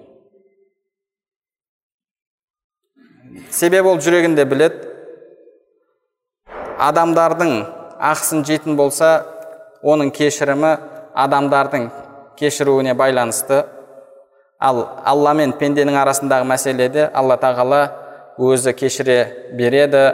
Себебі 3.49 3.89
ол 3.93 4.01
жүрегінде 4.03 4.45
білет 4.49 4.75
адамдардың 6.77 7.53
ақысын 8.11 8.43
жейтін 8.45 8.77
болса 8.77 9.09
оның 9.81 10.11
кешірімі 10.13 10.75
адамдардың 11.17 11.89
кешіруіне 12.37 12.93
байланысты. 12.93 13.63
Ал 14.59 14.83
алла 15.05 15.33
мен 15.37 15.53
пенденің 15.57 15.97
арасындағы 16.03 16.45
мәселеде 16.49 17.09
алла 17.13 17.37
тағала 17.41 17.81
өзі 18.37 18.73
кешіре 18.77 19.19
береді 19.57 20.05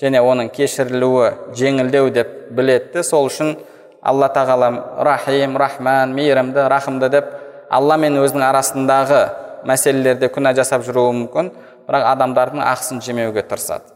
және 0.00 0.20
оның 0.24 0.50
кешірілуі 0.52 1.30
жеңілдеу 1.56 2.10
деп 2.12 2.32
біледі. 2.52 3.02
Сол 3.04 3.28
үшін 3.28 3.56
алла 4.04 4.28
тағала 4.28 4.70
рахим 5.04 5.56
рахман 5.56 6.12
мейірімді 6.14 6.68
рахымды 6.68 7.08
деп 7.08 7.30
алла 7.70 7.96
мен 7.96 8.18
өзінің 8.20 8.44
арасындағы 8.50 9.22
мәселелерде 9.68 10.28
күнә 10.32 10.54
жасап 10.56 10.84
жүруі 10.86 11.14
мүмкін. 11.24 11.52
Бірақ 11.84 12.06
адамдардың 12.14 12.62
ақысын 12.64 13.00
жемеуге 13.04 13.42
тырысады. 13.44 13.90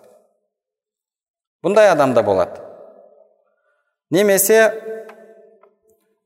Бұндай 1.65 1.89
адам 1.89 2.13
да 2.15 2.23
болады. 2.23 2.61
Немесе 4.13 4.59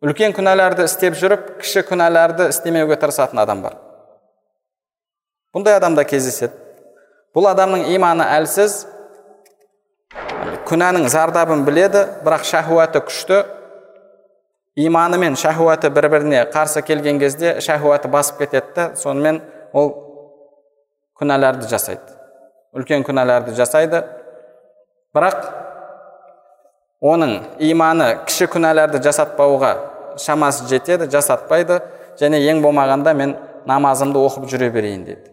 үлкен 0.02 0.34
күнәларды 0.34 0.88
істеп 0.88 1.14
жүріп 1.18 1.46
кіші 1.62 1.84
күнәларды 1.86 2.48
істемеуге 2.50 2.98
тырысатын 2.98 3.42
адам 3.42 3.62
бар. 3.62 3.78
Бұндай 5.54 5.78
адам 5.78 5.94
да 5.94 6.04
кездеседі. 6.04 6.54
Бұл 7.34 7.46
адамның 7.52 7.86
иманы 7.94 8.26
әлсіз. 8.40 8.82
Күнәнің 10.68 11.06
зардабын 11.12 11.62
біледі 11.64 12.08
бірақ 12.26 12.44
шахуаты 12.48 13.04
күшті. 13.06 13.44
Иманы 14.76 15.18
мен 15.18 15.36
шахуаты 15.36 15.90
бір 15.90 16.08
біріне 16.08 16.44
қарсы 16.52 16.82
келген 16.82 17.18
кезде 17.20 17.60
шахуаты 17.60 18.08
басып 18.08 18.38
кетеді 18.38 18.90
сонымен 18.96 19.42
ол 19.72 19.92
күнәларды 21.20 21.68
жасайды. 21.68 22.16
Үлкен 22.72 23.04
күнәларды 23.04 23.54
жасайды. 23.56 24.02
Бірақ 25.12 25.44
оның 27.04 27.36
иманы 27.60 28.08
кіші 28.26 28.48
күнәларды 28.54 29.02
жасатпауға 29.04 29.74
шамасы 30.18 30.66
жетеді 30.70 31.10
жасатпайды. 31.12 31.82
Және 32.20 32.40
ең 32.48 32.62
болмағанда 32.64 33.14
мен 33.16 33.36
намазымды 33.66 34.20
оқып 34.20 34.48
жүре 34.48 34.70
берейін 34.72 35.04
дейді. 35.06 35.30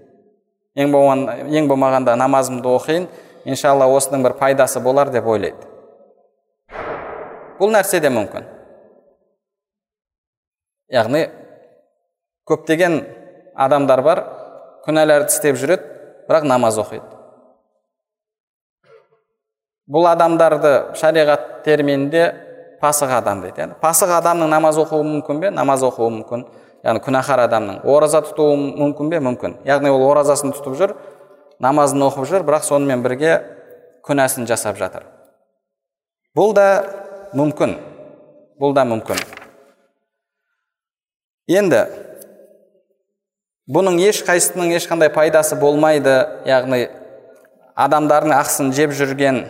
Ең, 0.80 0.92
болған, 0.94 1.26
ең 1.52 1.68
болмағанда 1.68 2.16
намазымды 2.20 2.70
оқиын 2.72 3.08
иншалла 3.46 3.88
осының 3.92 4.24
бір 4.24 4.38
пайдасы 4.40 4.80
болар 4.80 5.12
деп 5.12 5.28
ойлайды. 5.28 5.68
Бұл 7.60 7.74
нәрсе 7.74 8.00
де 8.00 8.12
мүмкін. 8.14 8.46
Яғни 10.94 11.28
көптеген 12.50 13.00
адамдар 13.56 14.02
бар 14.06 14.24
күнәларды 14.86 15.34
істеп 15.34 15.58
жүреді 15.62 15.86
бірақ 16.30 16.48
намаз 16.50 16.80
оқиды 16.82 17.06
бұл 19.90 20.08
адамдарды 20.10 20.74
шариғат 21.00 21.64
терминінде 21.66 22.24
пасық 22.82 23.14
адам 23.20 23.44
дейді 23.44 23.64
яғни 23.64 23.78
пасық 23.82 24.14
адамның 24.20 24.50
намаз 24.50 24.80
оқуы 24.82 25.06
мүмкін 25.06 25.42
бе 25.44 25.54
намаз 25.54 25.84
оқуы 25.86 26.10
мүмкін 26.20 26.46
яғни 26.86 27.04
күнәһар 27.06 27.46
адамның 27.48 27.82
ораза 27.84 28.22
тұтуы 28.28 28.56
мүмкін 28.58 29.10
бе 29.12 29.22
мүмкін 29.26 29.58
яғни 29.68 29.92
ол 29.94 30.06
оразасын 30.12 30.54
тұтып 30.56 30.78
жүр 30.80 30.96
намазын 31.60 32.06
оқып 32.08 32.30
жүр 32.30 32.46
бірақ 32.48 32.66
сонымен 32.70 33.04
бірге 33.04 33.36
күнәсін 34.08 34.48
жасап 34.50 34.80
жатыр 34.80 35.10
бұл 36.38 36.54
да 36.56 36.70
мүмкін 37.36 37.76
бұл 38.62 38.78
да 38.78 38.86
мүмкін 38.88 39.39
енді 41.50 41.82
бұның 43.74 43.98
ешқайсысының 44.06 44.76
ешқандай 44.78 45.10
пайдасы 45.14 45.58
болмайды 45.58 46.14
яғни 46.46 46.86
адамдардың 47.74 48.36
ақысын 48.38 48.72
жеп 48.78 48.94
жүрген 48.98 49.44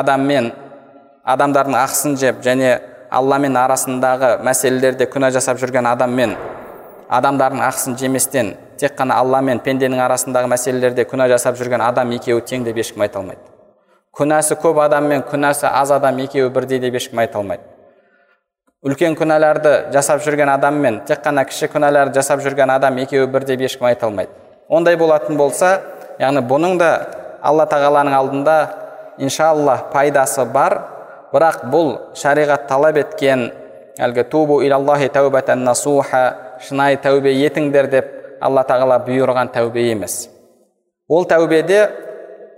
адаммен 0.00 0.50
адамдардың 1.34 1.76
ақысын 1.82 2.16
жеп 2.20 2.40
және 2.44 2.78
алламен 3.14 3.56
арасындағы 3.60 4.38
мәселелерде 4.44 5.08
күнә 5.12 5.30
жасап 5.36 5.60
жүрген 5.60 5.86
адаммен 5.92 6.34
адамдардың 7.18 7.60
ақысын 7.68 7.98
жеместен 8.00 8.54
тек 8.80 8.96
қана 8.98 9.18
алла 9.20 9.40
мен 9.44 9.60
пенденің 9.60 10.00
арасындағы 10.06 10.48
мәселелерде 10.50 11.04
күнә 11.10 11.28
жасап 11.32 11.60
жүрген 11.60 11.84
адам 11.84 12.12
екеуі 12.16 12.42
тең 12.48 12.64
деп 12.64 12.80
ешкім 12.80 13.04
айта 13.04 13.20
алмайды. 13.20 13.40
Күнәсі 14.14 14.56
көп 14.62 14.80
адам 14.82 15.08
мен 15.10 15.22
күнәсі 15.28 15.68
аз 15.70 15.92
адам 15.94 16.18
екеуі 16.24 16.50
бірдей 16.54 16.80
деп 16.80 16.96
ешкім 16.98 17.20
айта 17.22 17.38
алмайды. 17.38 17.62
Үлкен 18.84 19.16
күнәларды 19.16 19.90
жасап 19.94 20.20
жүрген 20.24 20.50
адам 20.52 20.76
мен 20.84 21.00
тек 21.08 21.22
қана 21.24 21.46
кіші 21.48 21.70
күнәларды 21.72 22.18
жасап 22.18 22.42
жүрген 22.44 22.68
адам 22.74 22.98
екеуі 23.00 23.30
бір 23.32 23.46
деп 23.48 23.62
ешкім 23.64 23.88
айта 23.88 24.06
алмайды. 24.10 24.30
Ондай 24.68 24.98
болатын 25.00 25.38
болса 25.40 25.78
яғни 26.20 26.42
бұның 26.44 26.76
да 26.80 26.90
алла 27.40 27.64
тағаланың 27.70 28.16
алдында 28.18 28.56
иншалла 29.18 29.78
пайдасы 29.92 30.44
бар. 30.44 30.82
Бірақ 31.32 31.64
бұл 31.72 31.94
шариғат 32.14 32.68
талап 32.68 33.00
еткен 33.00 33.48
әлгі 33.98 34.26
тубу 34.30 34.60
илаллахи 34.62 35.08
тәубәтән 35.16 35.64
насуха 35.64 36.22
шынайы 36.62 37.00
тәубе 37.02 37.32
етіңдер 37.32 37.88
деп 37.90 38.12
алла 38.44 38.62
тағала 38.68 39.00
бұйырған 39.06 39.50
тәубе 39.56 39.88
емес. 39.90 40.28
Ол 41.08 41.24
тәубеде 41.24 41.88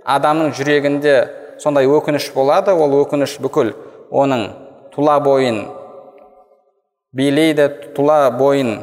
адамның 0.05 0.51
жүрегінде 0.59 1.15
сондай 1.63 1.87
өкініш 1.87 2.29
болады. 2.35 2.75
Ол 2.75 2.99
өкініш 3.01 3.39
бүкіл 3.41 3.73
оның 4.11 4.49
тұла 4.93 5.17
бойын 5.23 5.63
билейді 7.17 7.65
тұла 7.97 8.29
бойын 8.37 8.77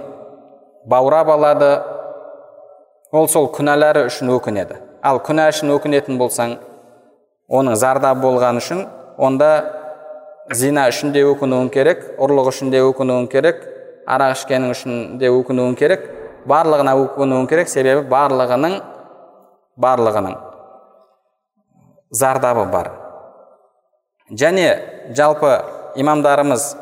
баурап 0.91 1.31
алады. 1.37 1.71
Ол 3.15 3.29
сол 3.31 3.47
күнәлары 3.55 4.09
үшін 4.09 4.33
өкінеді. 4.35 4.81
Ал 5.07 5.21
күнә 5.23 5.47
үшін 5.53 5.71
өкінетін 5.77 6.19
болсаң 6.19 6.57
оның 7.47 7.79
зардабы 7.79 8.25
болған 8.25 8.59
үшін 8.59 8.83
онда 9.23 9.51
зина 10.51 10.89
үшін 10.91 11.13
де 11.15 11.23
өкінуің 11.29 11.71
керек 11.75 12.03
ұрлық 12.19 12.51
үшін 12.51 12.73
де 12.75 12.83
өкінуің 12.83 13.29
керек 13.31 13.63
арақ 14.11 14.35
ішкенің 14.39 14.75
үшін 14.75 14.99
де 15.21 15.31
өкінуің 15.31 15.79
керек 15.79 16.09
барлығына 16.51 16.97
өкінуің 17.05 17.47
керек. 17.49 17.71
Себебі 17.71 18.09
барлығының 18.11 18.81
барлығының 19.79 20.35
зардабы 22.11 22.67
бар. 22.73 22.91
Және 24.31 24.67
жалпы 25.15 25.61
имамдарымыз 26.01 26.73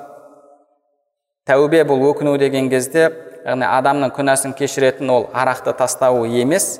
тәубе 1.48 1.82
бұл 1.88 2.04
өкіну 2.12 2.36
деген 2.38 2.70
кезде 2.70 3.08
яғни 3.42 3.66
адамның 3.66 4.12
күнәсін 4.14 4.54
кешіретін 4.58 5.10
ол 5.10 5.28
арақты 5.34 5.74
тастауы 5.78 6.28
емес 6.42 6.78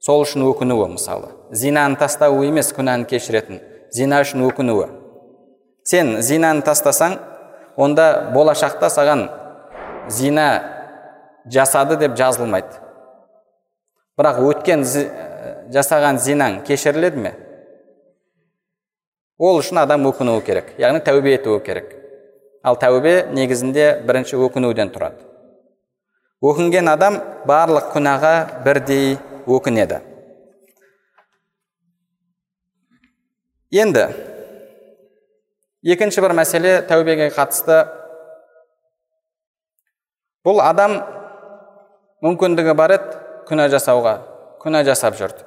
сол 0.00 0.24
үшін 0.24 0.46
өкінуі 0.48 0.88
мысалы. 0.94 1.28
Зинаны 1.52 1.98
тастауы 2.00 2.46
емес 2.48 2.72
күнәні 2.72 3.06
кешіретін 3.10 3.60
зина 3.92 4.22
үшін 4.24 4.46
өкінуі. 4.48 4.88
Сен 5.84 6.16
зинаны 6.22 6.64
тастасаң 6.64 7.18
онда 7.76 8.32
болашақта 8.32 8.88
саған 8.92 9.28
зина 10.08 10.48
жасады 11.44 11.98
деп 12.00 12.16
жазылмайды. 12.16 12.80
Бірақ 14.16 14.40
өткен 14.48 14.84
жасаған 15.72 16.20
зинаң 16.20 16.62
кешіріледі 16.66 17.20
ме? 17.20 17.34
Ол 19.38 19.58
үшін 19.60 19.82
адам 19.82 20.06
өкінуі 20.08 20.44
керек 20.46 20.78
яғни 20.80 21.02
тәубе 21.04 21.36
етуі 21.36 21.60
керек. 21.64 22.01
Ал 22.62 22.78
тәубе 22.78 23.26
негізінде 23.34 23.86
бірінші 24.06 24.38
өкінуден 24.46 24.92
тұрады. 24.94 25.18
Өкінген 26.42 26.90
адам 26.90 27.18
барлық 27.46 27.92
күнәға 27.94 28.62
бірдей 28.64 29.16
өкінеді. 29.46 30.00
Енді 33.72 34.06
екінші 35.82 36.22
бір 36.22 36.34
мәселе 36.38 36.74
тәубеге 36.86 37.30
қатысты. 37.34 37.82
Бұл 40.46 40.60
адам 40.62 40.98
мүмкіндігі 42.22 42.74
бар 42.78 42.98
еді 42.98 43.18
күнә 43.48 43.68
жасауға 43.72 44.18
күнә 44.62 44.84
жасап 44.86 45.18
жүрді. 45.18 45.46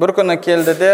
Бір 0.00 0.14
күні 0.16 0.36
келді 0.42 0.74
де 0.78 0.92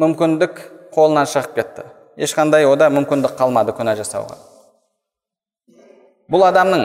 мүмкіндік 0.00 0.60
қолынан 0.94 1.28
шығып 1.28 1.56
кетті. 1.56 1.84
Ешқандай 2.16 2.66
ода 2.68 2.88
мүмкіндік 2.92 3.36
қалмады 3.38 3.74
күнә 3.76 3.94
жасауға. 3.98 4.36
Бұл 6.32 6.44
адамның 6.48 6.84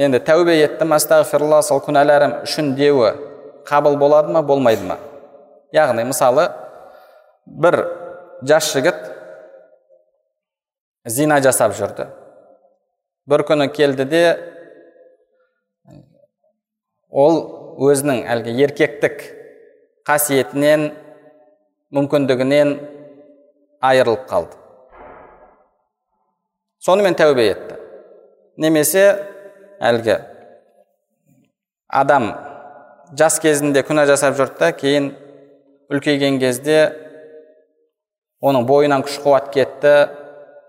енді 0.00 0.20
тәубе 0.24 0.56
еттім 0.62 0.94
астағфирулла 0.96 1.62
сол 1.64 1.82
күнәларым 1.84 2.40
үшін 2.44 2.74
деуі 2.78 3.14
қабыл 3.68 3.98
болады 4.00 4.32
ма 4.32 4.42
болмайды 4.42 4.84
ма? 4.88 4.98
Яғни 5.72 6.04
мысалы 6.08 6.48
бір 7.46 7.80
жас 8.42 8.72
жігіт 8.72 9.00
зина 11.04 11.40
жасап 11.44 11.74
жүрді. 11.76 12.08
Бір 13.26 13.44
күні 13.48 13.70
келді 13.72 14.04
де 14.08 14.24
ол 17.10 17.40
өзінің 17.90 18.24
әлгі 18.30 18.56
еркектік 18.66 19.22
қасиетінен 20.08 20.90
мүмкіндігінен 21.94 22.74
айырылып 23.88 24.24
қалды. 24.30 24.56
Сонымен 26.84 27.16
тәубе 27.16 27.46
етті. 27.50 27.78
Немесе 28.60 29.04
әлгі 29.82 30.18
адам 31.88 32.28
жас 33.18 33.38
кезінде 33.42 33.82
күнә 33.86 34.06
жасап 34.08 34.36
жүрді 34.38 34.60
да 34.60 34.70
кейін 34.76 35.10
үлкейген 35.92 36.38
кезде 36.42 36.78
оның 38.44 38.66
бойынан 38.68 39.04
күш 39.06 39.18
қуат 39.24 39.50
кетті 39.54 39.94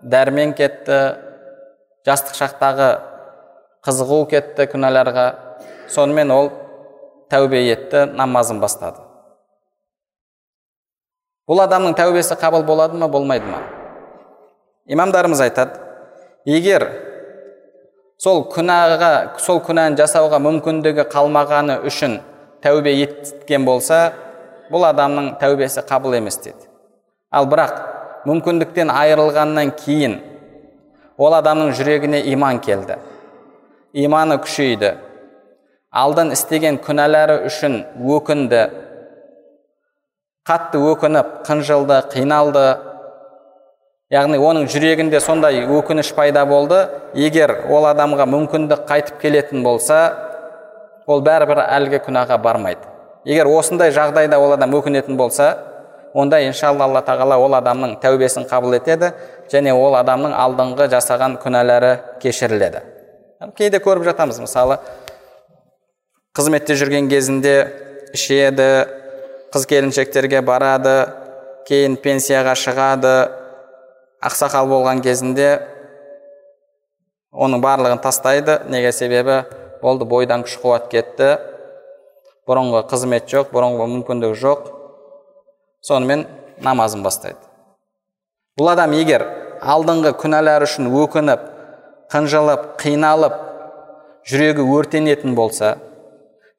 дәрмен 0.02 0.54
кетті 0.58 1.00
жастық 2.06 2.38
шақтағы 2.38 2.90
қызығу 3.86 4.20
кетті 4.30 4.66
күнәларға. 4.72 5.26
Сонымен 5.90 6.30
ол 6.34 6.50
тәубе 7.30 7.62
етті 7.70 8.06
намазын 8.18 8.60
бастады. 8.62 9.05
Бұл 11.48 11.62
адамның 11.64 11.96
тәубесі 11.98 12.36
қабыл 12.40 12.64
болады 12.66 12.98
ма 12.98 13.08
болмайды 13.08 13.46
ма? 13.46 13.62
Имамдарымыз 14.86 15.40
айтады 15.46 15.80
егер 16.44 16.86
сол 18.22 18.44
күнәға 18.52 19.38
сол 19.42 19.60
күнәні 19.66 19.98
жасауға 20.00 20.40
мүмкіндігі 20.42 21.08
қалмағаны 21.12 21.80
үшін 21.86 22.20
тәубе 22.64 22.94
еткен 23.02 23.66
болса 23.66 24.12
бұл 24.70 24.88
адамның 24.90 25.36
тәубесі 25.42 25.86
қабыл 25.86 26.16
емес 26.18 26.38
дейді 26.42 26.70
ал 27.30 27.46
бірақ 27.50 27.76
мүмкіндіктен 28.26 28.90
айырылғаннан 28.90 29.70
кейін 29.84 30.16
ол 31.16 31.34
адамның 31.36 31.72
жүрегіне 31.76 32.20
иман 32.32 32.60
келді. 32.60 32.98
Иманы 33.96 34.36
күшейді. 34.44 34.96
Алдын 35.96 36.32
істеген 36.34 36.80
күнәлары 36.84 37.38
үшін 37.48 37.78
өкінді. 38.16 38.62
Қатты 40.46 40.78
өкініп 40.78 41.40
қынжылды 41.46 42.00
қиналды. 42.12 42.66
Яғни 44.14 44.38
оның 44.38 44.68
жүрегінде 44.70 45.18
сондай 45.20 45.64
өкініш 45.66 46.12
пайда 46.14 46.44
болды. 46.46 46.84
Егер 47.18 47.64
ол 47.66 47.88
адамға 47.90 48.28
мүмкіндік 48.30 48.84
қайтып 48.86 49.18
келетін 49.24 49.64
болса 49.66 49.98
ол 51.06 51.24
бәрібір 51.26 51.64
әлгі 51.64 51.98
күнәға 52.06 52.38
бармайды. 52.42 52.86
Егер 53.26 53.50
осындай 53.50 53.90
жағдайда 53.90 54.38
ол 54.38 54.54
адам 54.54 54.76
өкінетін 54.78 55.16
болса 55.18 55.56
онда 56.14 56.38
иншалла 56.46 56.86
алла 56.86 57.02
тағала 57.02 57.40
ол 57.42 57.56
адамның 57.58 57.96
тәубесін 58.02 58.46
қабыл 58.46 58.76
етеді 58.78 59.10
және 59.50 59.74
ол 59.74 59.96
адамның 59.98 60.32
алдыңғы 60.32 60.86
жасаған 60.94 61.34
күнәлары 61.42 61.90
кешіріледі. 62.22 62.84
Кейде 63.58 63.82
көріп 63.82 64.06
жатамыз 64.06 64.38
мысалы 64.40 64.78
қызметте 66.38 66.78
жүрген 66.78 67.10
кезінде 67.10 67.56
ішеді 68.14 68.86
қыз 69.56 69.64
келіншектерге 69.70 70.42
барады 70.44 70.92
кейін 71.64 71.94
пенсияға 72.04 72.52
шығады 72.60 73.12
ақсақал 74.20 74.68
болған 74.68 75.00
кезінде 75.00 75.46
оның 77.32 77.62
барлығын 77.64 78.02
тастайды. 78.04 78.58
Неге 78.68 78.92
себебі? 78.92 79.38
Болды 79.80 80.04
бойдан 80.04 80.44
күш 80.44 80.58
қуат 80.60 80.90
кетті. 80.92 81.38
Бұрынғы 82.44 82.84
қызмет 82.90 83.30
жоқ 83.32 83.48
бұрынғы 83.54 83.88
мүмкіндік 83.94 84.36
жоқ. 84.36 84.68
Сонымен 85.80 86.26
намазын 86.60 87.00
бастайды. 87.06 87.40
Бұл 88.60 88.74
адам 88.74 88.92
егер 88.98 89.24
алдыңғы 89.64 90.12
күнәлар 90.20 90.68
үшін 90.68 90.92
өкініп 90.92 91.48
қынжылып 92.12 92.74
қиналып 92.84 93.40
жүрегі 94.28 94.68
өртенетін 94.76 95.32
болса 95.38 95.78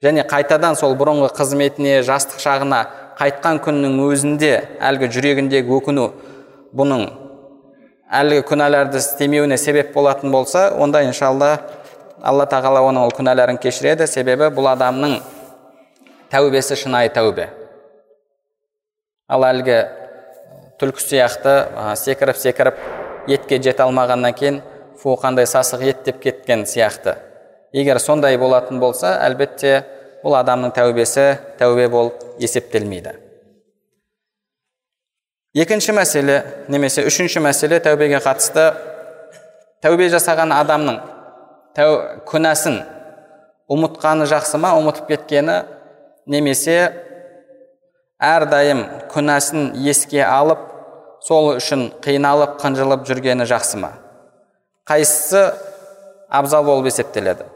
және 0.04 0.26
қайтадан 0.30 0.78
сол 0.78 0.96
бұрынғы 1.00 1.32
қызметіне 1.38 2.02
жастық 2.08 2.42
шағына 2.44 2.84
қайтқан 3.18 3.62
күннің 3.66 3.98
өзінде 4.08 4.54
әлгі 4.90 5.10
жүрегіндегі 5.16 5.74
өкіну 5.80 6.12
бұның 6.78 7.08
әлгі 8.22 8.44
күнәларды 8.48 9.02
істемеуіне 9.02 9.58
себеп 9.58 9.94
болатын 9.96 10.32
болса 10.32 10.70
онда 10.78 11.02
иншалла 11.08 11.58
алла 12.22 12.48
тағала 12.50 12.82
оның 12.88 13.08
ол 13.08 13.14
күнәларын 13.16 13.60
кешіреді. 13.62 14.08
Себебі 14.08 14.50
бұл 14.54 14.72
адамның 14.72 15.18
тәубесі 16.32 16.78
шынайы 16.80 17.12
тәубе. 17.14 17.50
Ал 19.28 19.44
әлгі 19.44 19.78
түлкі 20.80 21.04
сияқты 21.04 21.56
секіріп 22.00 22.40
секіріп 22.40 22.82
етке 23.28 23.60
жете 23.62 23.84
алмағаннан 23.84 24.36
кейін 24.38 24.62
фу 25.02 25.18
қандай 25.20 25.46
сасық 25.50 25.84
ет! 25.84 26.04
деп 26.06 26.22
кеткен 26.22 26.66
сияқты. 26.66 27.18
Егер 27.74 28.00
сондай 28.00 28.38
болатын 28.38 28.80
болса 28.80 29.18
әлбетте 29.26 29.82
бұл 30.24 30.38
адамның 30.40 30.74
тәубесі 30.76 31.30
тәубе 31.60 31.88
болып 31.92 32.22
есептелмейді. 32.42 33.14
Екінші 35.58 35.96
мәселе 35.98 36.38
немесе 36.70 37.06
үшінші 37.08 37.42
мәселе 37.42 37.80
тәубеге 37.82 38.20
қатысты. 38.22 38.70
Тәубе 39.82 40.10
жасаған 40.14 40.54
адамның 40.54 41.00
тәу, 41.78 41.98
күнәсін 42.30 42.80
ұмытқаны 43.72 44.28
жақсы 44.30 44.60
ма 44.62 44.76
ұмытып 44.78 45.10
кеткені? 45.14 45.60
Немесе 46.30 46.78
әрдайым 48.22 48.84
күнәсін 49.14 49.72
еске 49.88 50.24
алып 50.26 50.64
сол 51.26 51.56
үшін 51.56 51.88
қиналып 52.06 52.58
қынжылып 52.62 53.06
жүргені 53.10 53.48
жақсы 53.50 53.82
ма? 53.82 53.94
Қайсысы 54.88 55.54
абзал 56.30 56.66
болып 56.68 56.92
есептеледі? 56.92 57.48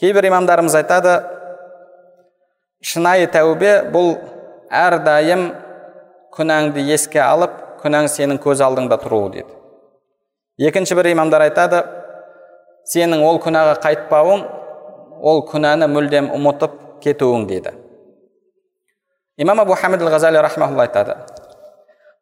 Кейбір 0.00 0.26
имамдарымыз 0.26 0.74
айтады 0.74 1.18
шынайы 2.82 3.28
тәубе 3.30 3.76
бұл 3.94 4.16
әрдайым 4.74 5.46
күнәңді 6.34 6.82
еске 6.90 7.22
алып 7.22 7.54
күнәң 7.82 8.08
сенің 8.10 8.40
көз 8.42 8.64
алдыңда 8.66 8.98
тұруы 9.04 9.30
дейді 9.36 10.66
екінші 10.68 10.98
бір 10.98 11.12
имамдар 11.12 11.46
айтады 11.46 11.84
сенің 12.90 13.22
ол 13.24 13.38
күнәға 13.44 13.78
қайтпауың 13.84 14.44
ол 15.22 15.42
күнәні 15.48 15.88
мүлдем 15.94 16.30
ұмытып 16.34 16.76
кетуің 17.04 17.46
дейді 17.48 17.76
имам 19.38 19.62
абу 19.62 19.78
хамид 19.78 20.02
ал 20.02 20.10
ғазали 20.12 20.42
рахмаулла 20.42 20.88
айтады 20.88 21.16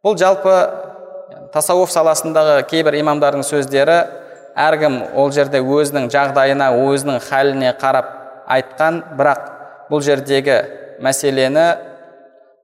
бұл 0.05 0.19
жалпы 0.21 0.55
тасауф 1.55 1.91
саласындағы 1.93 2.67
кейбір 2.69 3.01
имамдардың 3.01 3.49
сөздері 3.49 3.99
әркім 4.59 4.99
ол 5.19 5.31
жерде 5.33 5.61
өзінің 5.61 6.09
жағдайына 6.12 6.71
өзінің 6.77 7.21
халіне 7.25 7.73
қарап 7.81 8.11
айтқан. 8.51 9.03
Бірақ 9.19 9.47
бұл 9.91 10.03
жердегі 10.05 10.59
мәселені 11.03 11.67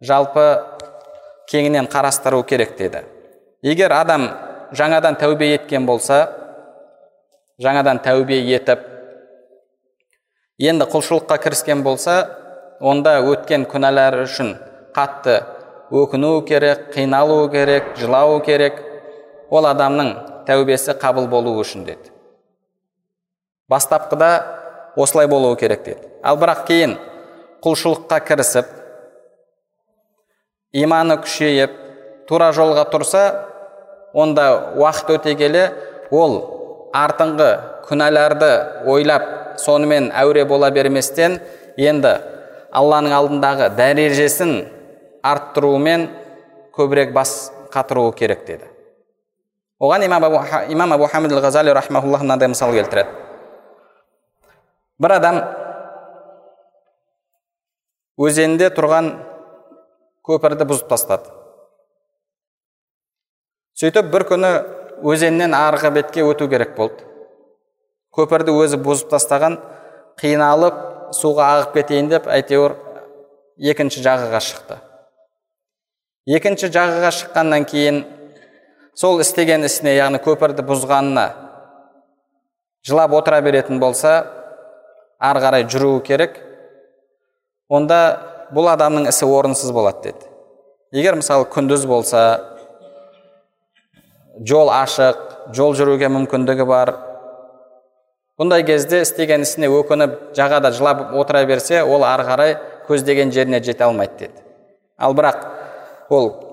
жалпы 0.01 0.47
кеңінен 1.51 1.89
қарастыру 1.91 2.43
керек 2.45 2.77
деді. 2.79 3.05
Егер 3.63 3.93
адам 3.97 4.29
жаңадан 4.73 5.19
тәубе 5.19 5.53
еткен 5.55 5.87
болса 5.87 6.29
жаңадан 7.59 8.03
тәубе 8.05 8.39
етіп 8.45 8.85
енді 10.59 10.87
құлшылыққа 10.93 11.39
кіріскен 11.43 11.83
болса 11.83 12.19
онда 12.81 13.19
өткен 13.23 13.65
күнәлар 13.71 14.21
үшін 14.25 14.55
қатты 14.95 15.41
өкіну 15.91 16.45
керек 16.47 16.91
қиналу 16.95 17.49
керек 17.51 17.97
жылау 17.97 18.41
керек. 18.45 18.85
Ол 19.51 19.65
адамның 19.65 20.13
тәубесі 20.49 20.97
қабыл 20.97 21.29
болу 21.29 21.55
үшін 21.61 21.85
деді. 21.85 22.11
Бастапқыда 23.69 24.31
осылай 24.97 25.29
болуы 25.29 25.57
керек 25.61 25.85
деді. 25.85 26.09
Ал 26.25 26.39
бірақ 26.41 26.65
кейін 26.67 26.97
құлшылыққа 27.65 28.21
кірісіп 28.25 28.71
иманы 30.73 31.19
күшейіп 31.23 31.75
тура 32.29 32.51
жолға 32.57 32.87
тұрса 32.93 33.25
онда 34.15 34.75
уақыт 34.79 35.13
өте 35.19 35.35
келе 35.39 35.65
ол 36.11 36.39
артыңғы 36.97 37.51
күнәларды 37.89 38.51
ойлап 38.89 39.59
сонымен 39.61 40.11
әуре 40.17 40.45
бола 40.49 40.71
берместен 40.73 41.39
енді 41.77 42.15
алланың 42.73 43.15
алдындағы 43.19 43.71
дәрежесін 43.77 44.55
арттырумен 45.25 46.09
көбірек 46.77 47.13
бас 47.13 47.51
қатыруы 47.73 48.15
керек 48.17 48.47
деді. 48.47 48.65
Оған 49.81 50.05
имам 50.07 50.25
абу, 50.25 50.41
имам 50.69 50.93
абу 50.93 51.07
хамид 51.07 51.33
ал 51.33 51.41
ғазали 51.41 51.73
рахмаулла 51.73 52.19
мынандай 52.19 52.49
мысал 52.49 52.73
келтіреді 52.73 53.09
бір 54.99 55.15
адам 55.17 55.39
өзенде 58.19 58.73
тұрған 58.75 59.13
көпірді 60.27 60.67
бұзып 60.67 60.91
тастады 60.91 61.31
сөйтіп 63.79 64.11
бір 64.11 64.27
күні 64.33 64.53
өзеннен 65.07 65.55
арғы 65.55 65.93
бетке 65.95 66.27
өту 66.27 66.51
керек 66.51 66.75
болды 66.75 67.07
көпірді 68.19 68.57
өзі 68.59 68.83
бұзып 68.83 69.15
тастаған 69.15 69.61
қиналып 70.19 70.83
суға 71.15 71.53
ағып 71.55 71.79
кетейін 71.79 72.11
деп 72.11 72.27
әйтеуір 72.27 72.75
екінші 73.71 74.03
жағаға 74.03 74.43
шықты 74.43 74.83
екінші 76.39 76.73
жағаға 76.75 77.15
шыққаннан 77.15 77.71
кейін 77.71 78.03
сол 78.99 79.21
істеген 79.23 79.63
ісіне 79.67 79.95
яғни 79.95 80.19
көпірді 80.25 80.65
бұзғанына 80.67 81.27
жылап 82.89 83.13
отыра 83.15 83.39
беретін 83.45 83.79
болса 83.79 84.15
ары 85.23 85.43
қарай 85.43 85.67
жүруі 85.71 86.01
керек. 86.07 86.39
Онда 87.69 87.99
бұл 88.55 88.71
адамның 88.73 89.07
ісі 89.11 89.29
орынсыз 89.29 89.71
болады 89.77 90.09
деді. 90.09 90.27
Егер 90.91 91.19
мысалы 91.21 91.47
күндіз 91.53 91.85
болса 91.87 92.23
жол 94.41 94.73
ашық 94.73 95.53
жол 95.55 95.77
жүруге 95.79 96.11
мүмкіндігі 96.15 96.67
бар. 96.67 96.95
Бұндай 98.39 98.65
кезде 98.67 99.03
істеген 99.05 99.47
ісіне 99.47 99.71
өкініп 99.79 100.35
жағада 100.39 100.73
жылап 100.75 101.15
отыра 101.15 101.45
берсе 101.47 101.83
ол 101.83 102.07
ары 102.09 102.27
қарай 102.27 102.59
көздеген 102.89 103.31
жеріне 103.35 103.63
жете 103.63 103.85
алмайды 103.85 104.27
деді. 104.27 104.45
Ал 104.97 105.15
бірақ 105.15 105.45
ол 106.11 106.48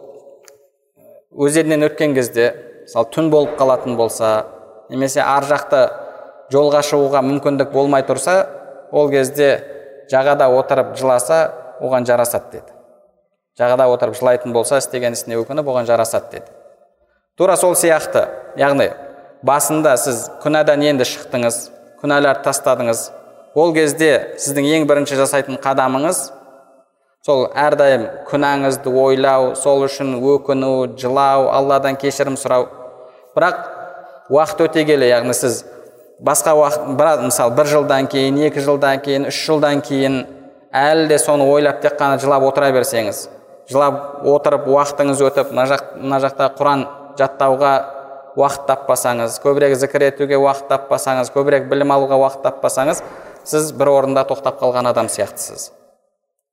өзеннен 1.35 1.83
өткен 1.89 2.15
кезде 2.15 2.51
мысалы 2.85 3.11
түн 3.13 3.29
болып 3.33 3.55
қалатын 3.59 3.97
болса 3.99 4.45
немесе 4.89 5.21
ар 5.21 5.45
жақта 5.49 5.81
жолға 6.53 6.81
шығуға 6.85 7.21
мүмкіндік 7.25 7.71
болмай 7.73 8.05
тұрса 8.07 8.37
ол 8.91 9.09
кезде 9.11 9.49
жағада 10.11 10.47
отырып 10.53 10.95
жыласа 10.99 11.39
оған 11.81 12.05
жарасады 12.07 12.59
деді. 12.59 12.71
Жағада 13.59 13.87
отырып 13.91 14.15
жылайтын 14.19 14.53
болса 14.53 14.79
істеген 14.79 15.15
ісіне 15.15 15.39
өкініп 15.41 15.67
оған 15.71 15.87
жарасады 15.89 16.37
деді. 16.37 16.51
Тура 17.37 17.57
сол 17.57 17.75
сияқты. 17.75 18.27
Яғни 18.59 18.91
басында 19.43 19.95
сіз 19.99 20.29
күнәдан 20.43 20.83
енді 20.85 21.07
шықтыңыз 21.07 21.59
күнәларды 22.01 22.45
тастадыңыз. 22.45 23.09
Ол 23.55 23.73
кезде 23.75 24.35
сіздің 24.39 24.69
ең 24.77 24.87
бірінші 24.89 25.17
жасайтын 25.19 25.59
қадамыңыз 25.63 26.29
сол 27.25 27.47
әрдайым 27.57 28.03
күнәңізді 28.29 28.91
ойлау 29.01 29.55
сол 29.57 29.87
үшін 29.87 30.11
өкіну 30.21 30.73
жылау 31.01 31.47
алладан 31.49 31.95
кешірім 31.97 32.35
сұрау. 32.37 32.67
Бірақ 33.33 33.63
уақыт 34.29 34.61
өте 34.67 34.83
келе 34.85 35.07
яғни 35.09 35.33
сіз 35.33 35.63
басқа 36.21 36.53
уақыт 36.59 36.91
бір, 36.99 37.09
мысалы 37.25 37.55
бір 37.57 37.71
жылдан 37.71 38.09
кейін 38.11 38.37
екі 38.45 38.61
жылдан 38.67 39.01
кейін 39.01 39.25
үш 39.31 39.39
жылдан 39.47 39.81
кейін 39.81 40.19
әлі 40.69 41.07
де 41.09 41.17
соны 41.17 41.47
ойлап 41.49 41.81
тек 41.81 41.97
қана 41.97 42.19
жылап 42.21 42.45
отыра 42.45 42.69
берсеңіз 42.75 43.23
жылап 43.71 44.27
отырып 44.29 44.67
уақытыңыз 44.69 45.23
өтіп 45.25 45.53
мына 45.55 45.65
жақ 45.71 45.87
жақта 46.27 46.49
құран 46.59 46.83
жаттауға 47.17 47.71
уақыт 48.37 48.67
таппасаңыз 48.69 49.39
көбірек 49.41 49.73
зікір 49.81 50.11
етуге 50.11 50.37
уақыт 50.37 50.69
таппасаңыз 50.69 51.33
көбірек 51.33 51.65
білім 51.71 51.95
алуға 51.95 52.21
уақыт 52.21 52.45
таппасаңыз 52.45 53.01
сіз 53.49 53.73
бір 53.73 53.93
орында 53.95 54.27
тоқтап 54.29 54.61
қалған 54.61 54.91
адам 54.91 55.09
сияқтысыз. 55.09 55.71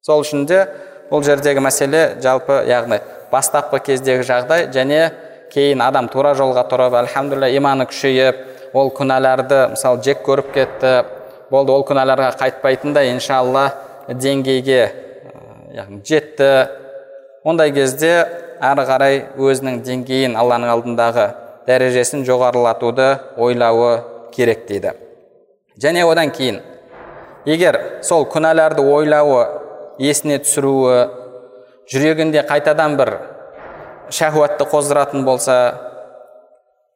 Сол 0.03 0.25
үшін 0.25 0.47
де 0.51 0.65
бұл 1.11 1.23
жердегі 1.23 1.63
мәселе 1.63 2.03
жалпы 2.23 2.63
яғни 2.67 2.99
бастапқы 3.31 3.79
кездегі 3.87 4.25
жағдай 4.27 4.67
және 4.75 5.05
кейін 5.53 5.85
адам 5.85 6.09
тура 6.11 6.33
жолға 6.35 6.65
тұрып 6.71 6.97
альхамдулилля 7.05 7.53
иманы 7.55 7.87
күшейіп 7.87 8.75
ол 8.75 8.91
күнәларды 8.97 9.61
мысалы 9.77 10.03
жек 10.03 10.25
көріп 10.27 10.51
кетті 10.57 10.93
болды 11.53 11.71
ол 11.71 11.87
күнәларға 11.87 12.33
қайтпайтындай 12.41 13.13
иншалла 13.13 13.69
деңгейге 14.09 14.81
яғни 15.77 16.03
жетті 16.03 16.51
ондай 17.47 17.71
кезде 17.71 18.13
әрі 18.59 18.89
қарай 18.91 19.23
өзінің 19.39 19.81
деңгейін 19.87 20.35
алланың 20.39 20.75
алдындағы 20.75 21.31
дәрежесін 21.67 22.27
жоғарылатуды 22.27 23.09
ойлауы 23.39 23.95
керек 24.35 24.67
дейді. 24.67 24.97
Және 25.79 26.03
одан 26.07 26.31
кейін 26.35 26.61
егер 27.47 27.79
сол 28.03 28.27
күнәларды 28.31 28.83
ойлауы 28.83 29.62
есіне 29.99 30.39
түсіруі 30.45 30.97
жүрегінде 31.93 32.45
қайтадан 32.49 32.97
бір 32.97 33.15
шахуатты 34.11 34.67
қоздыратын 34.71 35.25
болса 35.27 35.57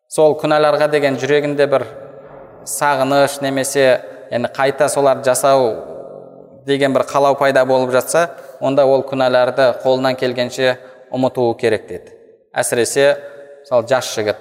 сол 0.08 0.36
күнәларға 0.40 0.88
деген 0.92 1.18
жүрегінде 1.20 1.68
бір 1.70 1.86
сағыныш 2.66 3.40
немесе 3.42 3.86
яғни 4.30 4.50
қайта 4.56 4.88
соларды 4.88 5.30
жасау 5.30 5.70
деген 6.66 6.94
бір 6.94 7.06
қалау 7.10 7.38
пайда 7.38 7.64
болып 7.64 7.92
жатса 7.94 8.28
онда 8.60 8.86
ол 8.86 9.04
күнәларды 9.06 9.72
қолынан 9.84 10.18
келгенше 10.18 10.76
ұмытуы 11.14 11.56
керек 11.60 11.88
деді 11.88 12.16
әсіресе 12.56 13.16
мысалы 13.66 13.88
жас 13.88 14.12
жігіт. 14.14 14.36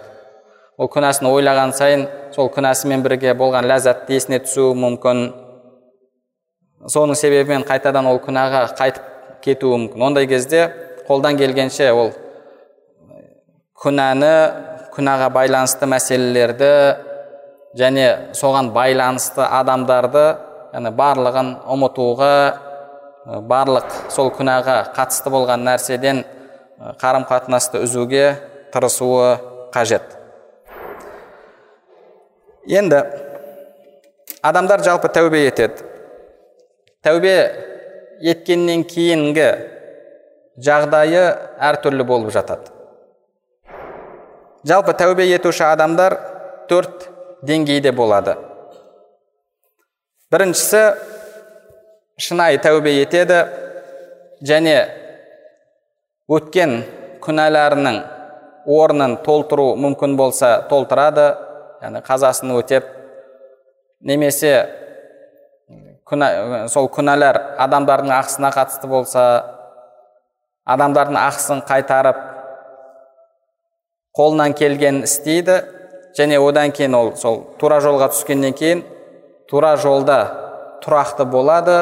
Ол 0.78 0.90
күнәсін 0.92 1.30
ойлаған 1.32 1.72
сайын 1.74 2.06
сол 2.36 2.50
күнәсімен 2.54 3.02
бірге 3.02 3.34
болған 3.38 3.66
ләззатты 3.66 4.14
есіне 4.14 4.42
түсуі 4.44 4.76
мүмкін. 4.78 5.22
Соның 6.92 7.18
себебімен 7.18 7.66
қайтадан 7.68 8.08
ол 8.10 8.20
күнәға 8.24 8.62
қайтып 8.78 9.06
кетуі 9.46 9.80
мүмкін. 9.86 10.04
Ондай 10.10 10.28
кезде 10.30 10.68
қолдан 11.08 11.38
келгенше 11.40 11.90
ол 11.94 12.12
күнәні 13.82 14.34
күнәға 14.96 15.30
байланысты 15.34 15.90
мәселелерді 15.90 16.72
және 17.78 18.06
соған 18.38 18.72
байланысты 18.76 19.44
адамдарды 19.44 20.26
яғни 20.76 20.92
барлығын 20.96 21.52
ұмытуға 21.76 22.36
барлық 23.50 23.90
сол 24.14 24.32
күнәға 24.38 24.78
қатысты 24.96 25.34
болған 25.34 25.66
нәрседен 25.66 26.24
қарым 27.02 27.26
қатынасты 27.30 27.82
үзуге 27.84 28.36
тырысуы 28.74 29.36
қажет. 29.74 30.16
Енді 32.68 33.04
адамдар 34.42 34.84
жалпы 34.84 35.10
тәубе 35.10 35.46
етеді. 35.48 35.95
Тәубе 37.06 37.36
еткеннен 38.26 38.84
кейінгі 38.90 39.50
жағдайы 40.66 41.26
әртүрлі 41.70 42.06
болып 42.08 42.34
жатады. 42.34 42.72
Жалпы 44.66 44.96
тәубе 44.98 45.28
етуші 45.30 45.68
адамдар 45.68 46.18
төрт 46.70 47.10
деңгейде 47.46 47.92
болады. 47.94 48.34
Біріншісі 50.34 50.82
шынайы 52.18 52.58
тәубе 52.64 52.96
етеді 52.98 53.44
және 54.42 54.78
өткен 56.32 56.80
күнәларының 57.22 58.00
орнын 58.66 59.20
толтыру 59.26 59.76
мүмкін 59.78 60.16
болса 60.18 60.56
толтырады 60.72 61.28
яғни 61.84 62.02
қазасын 62.08 62.56
өтеп 62.56 62.88
немесе 64.02 64.56
күнә, 66.06 66.68
сол 66.70 66.88
күнәлар 66.94 67.40
адамдардың 67.66 68.14
ақысына 68.14 68.52
қатысты 68.54 68.88
болса 68.90 69.26
адамдардың 70.66 71.18
ақысын 71.22 71.64
қайтарып 71.66 72.22
қолынан 74.18 74.56
келгенін 74.58 75.04
істейді. 75.04 75.64
Және 76.16 76.38
одан 76.40 76.72
кейін 76.72 76.94
ол 76.96 77.10
сол 77.20 77.42
тура 77.60 77.82
жолға 77.84 78.08
түскеннен 78.14 78.54
кейін 78.56 78.86
тура 79.52 79.74
жолда 79.76 80.20
тұрақты 80.86 81.26
болады. 81.28 81.76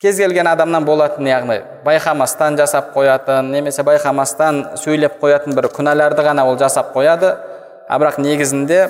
Кез 0.00 0.16
келген 0.16 0.46
адамнан 0.48 0.86
болатын 0.86 1.26
яғни 1.28 1.58
байқамастан 1.84 2.56
жасап 2.56 2.94
қоятын 2.94 3.50
немесе 3.52 3.82
байқамастан 3.84 4.78
сөйлеп 4.80 5.18
қоятын 5.20 5.56
бір 5.58 5.68
күнәларды 5.74 6.24
ғана 6.24 6.46
ол 6.48 6.56
жасап 6.56 6.94
қояды. 6.94 7.34
А 7.88 7.98
бірақ 7.98 8.20
негізінде 8.22 8.86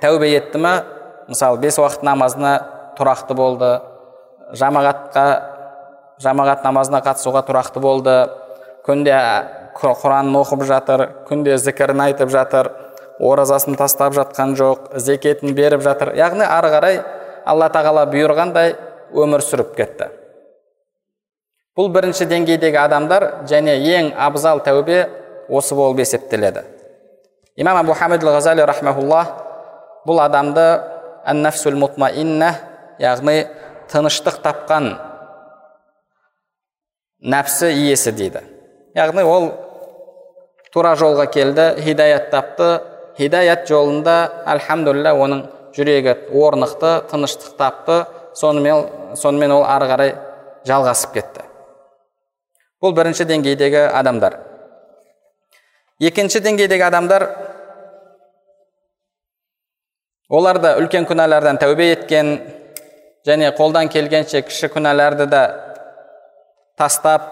тәубе 0.00 0.30
етті 0.38 0.62
ма? 0.62 0.74
Мысалы 1.28 1.60
бес 1.62 1.78
уақыт 1.78 2.02
намазына 2.06 2.54
тұрақты 2.98 3.36
болды 3.36 3.70
жамағатқа 4.56 5.26
жамағат 6.22 6.64
намазына 6.64 7.02
қатысуға 7.04 7.44
тұрақты 7.48 7.82
болды 7.82 8.16
күнде 8.86 9.16
құранын 9.76 10.40
оқып 10.40 10.64
жатыр 10.68 11.08
күнде 11.28 11.58
зікірін 11.60 12.04
айтып 12.06 12.30
жатыр 12.32 12.70
оразасын 13.20 13.76
тастап 13.76 14.14
жатқан 14.16 14.54
жоқ 14.56 14.96
зекетін 15.00 15.54
беріп 15.56 15.82
жатыр. 15.84 16.12
Яғни 16.16 16.44
ары 16.44 16.70
қарай 16.72 17.00
алла 17.46 17.68
тағала 17.72 18.04
бұйырғандай 18.12 18.74
өмір 19.16 19.44
сүріп 19.44 19.74
кетті. 19.76 20.10
Бұл 21.76 21.90
бірінші 21.92 22.26
деңгейдегі 22.28 22.80
адамдар 22.80 23.28
және 23.48 23.76
ең 23.96 24.12
абзал 24.16 24.62
тәубе 24.64 25.06
осы 25.48 25.74
болып 25.74 26.00
есептеледі. 26.04 26.64
Имам 27.56 27.82
абу 27.82 27.94
хамид 27.94 28.22
ғазали 28.24 28.64
бұл 30.06 30.20
адамды 30.22 30.64
ан 31.26 31.42
нафсул 31.42 31.76
мутмаинна 31.78 32.52
яғни 33.02 33.42
тыныштық 33.90 34.40
тапқан 34.44 34.92
нәпсі 37.20 37.72
иесі 37.74 38.12
дейді. 38.14 38.42
Яғни 38.96 39.24
ол 39.26 39.50
тура 40.72 40.94
жолға 40.98 41.26
келді 41.32 41.72
хидаят 41.82 42.30
тапты. 42.30 42.70
Хидаят 43.16 43.64
жолында 43.68 44.44
альхамдулилля 44.46 45.14
оның 45.16 45.46
жүрегі 45.76 46.16
орнықты 46.36 46.92
тыныштық 47.10 47.56
тапты. 47.56 48.04
Сонымен, 48.36 49.16
сонымен 49.16 49.54
ол 49.56 49.64
ары 49.64 49.88
қарай 49.88 50.14
жалғасып 50.68 51.14
кетті. 51.14 51.46
Бұл 52.82 52.92
бірінші 52.92 53.24
деңгейдегі 53.24 53.86
адамдар. 53.88 54.36
Екінші 56.00 56.42
деңгейдегі 56.44 56.84
адамдар 56.84 57.24
олар 60.28 60.58
да 60.62 60.74
үлкен 60.80 61.06
күнәлардан 61.06 61.58
тәубе 61.60 61.90
еткен 61.92 62.32
және 63.26 63.52
қолдан 63.58 63.90
келгенше 63.90 64.42
кіші 64.46 64.70
күнәларды 64.74 65.26
да 65.30 65.42
тастап 66.78 67.28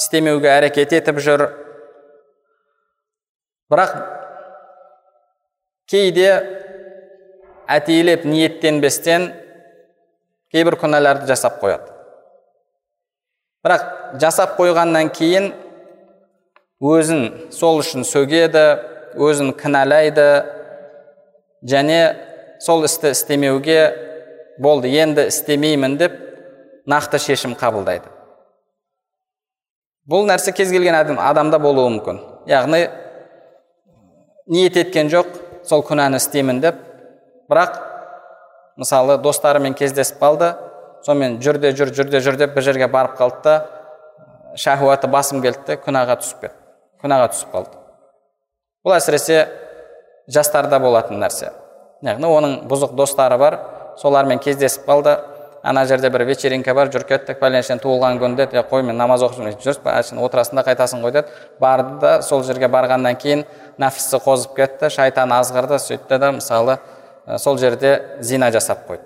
істемеуге 0.00 0.48
әрекет 0.52 0.94
етіп 0.96 1.20
жүр. 1.20 1.46
Бірақ 3.70 3.94
кейде 5.90 6.30
әтейлеп 7.70 8.24
ниеттенбестен 8.26 9.30
кейбір 10.50 10.78
күнәларды 10.80 11.28
жасап 11.30 11.60
қояды. 11.62 11.92
Бірақ 13.64 14.16
жасап 14.22 14.56
қойғаннан 14.56 15.12
кейін 15.14 15.52
өзін 16.80 17.52
сол 17.52 17.82
үшін 17.82 18.06
сөгеді 18.08 18.64
өзін 19.20 19.52
кінәлайды 19.60 20.26
және 21.68 22.29
сол 22.60 22.84
істі 22.84 23.12
істемеуге 23.14 23.80
болды 24.60 24.92
енді 24.92 25.26
істемеймін 25.30 25.96
деп 26.00 26.16
нақты 26.88 27.20
шешім 27.22 27.56
қабылдайды. 27.58 28.08
Бұл 30.10 30.26
нәрсе 30.28 30.52
кез 30.56 30.72
келген 30.72 30.96
адам, 30.98 31.20
адамда 31.22 31.60
болуы 31.62 31.90
мүмкін. 31.96 32.20
Яғни 32.50 32.86
ниет 34.50 34.76
еткен 34.80 35.10
жоқ 35.12 35.28
сол 35.68 35.84
күнәні 35.86 36.18
істеймін 36.20 36.60
деп. 36.64 36.80
Бірақ 37.50 37.78
мысалы 38.80 39.18
достарымен 39.22 39.74
кездесіп 39.78 40.20
қалды 40.22 40.54
сонымен 41.06 41.38
жүрде 41.44 41.72
жүр 41.76 41.92
жүрде 41.96 42.20
жүр 42.24 42.38
деп 42.40 42.56
бір 42.56 42.66
жерге 42.66 42.88
барып 42.90 43.16
қалды 43.18 43.42
да 43.44 44.56
шахуаты 44.56 45.08
басым 45.08 45.42
келді 45.44 45.66
де 45.66 45.76
күнәға 45.80 46.18
түсіп 46.20 46.44
кетті 46.44 46.56
күнәға 47.02 47.30
түсіп 47.32 47.54
қалды. 47.54 47.78
Бұл 48.84 48.96
әсіресе 48.96 49.44
жастарда 50.28 50.80
болатын 50.80 51.20
нәрсе. 51.20 51.52
Яғни 52.04 52.28
оның 52.30 52.56
бұзық 52.70 52.94
достары 52.96 53.38
бар. 53.38 53.58
Солармен 54.00 54.38
кездесіп 54.40 54.86
қалды. 54.88 55.18
Ана 55.62 55.84
жерде 55.84 56.08
бір 56.08 56.24
вечеринка 56.24 56.72
бар 56.74 56.88
жүріп 56.88 57.08
кеттік. 57.08 57.40
Пәленшенің 57.40 57.82
туылған 57.82 58.20
күні 58.22 58.38
деді. 58.38 58.62
Қой 58.70 58.82
мен 58.82 58.96
намаз 58.96 59.22
оқып 59.26 59.60
жүрші 59.60 59.82
әшейін 59.84 60.22
отырасың 60.24 60.56
да 60.56 60.64
қайтасың 60.64 61.02
ғой 61.04 61.12
деді. 61.18 61.34
Барды 61.60 61.98
да 62.00 62.22
сол 62.22 62.42
жерге 62.42 62.70
барғаннан 62.72 63.18
кейін 63.20 63.44
нәпсісі 63.78 64.22
қозып 64.24 64.56
кетті. 64.56 64.88
Шайтан 64.88 65.34
азғырды 65.36 65.76
сөйтті 65.78 66.18
да 66.18 66.32
мысалы 66.32 66.78
сол 67.38 67.58
жерде 67.58 68.16
зина 68.20 68.50
жасап 68.50 68.86
қойды. 68.88 69.04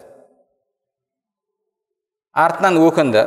Артынан 2.35 2.79
өкінді. 2.79 3.27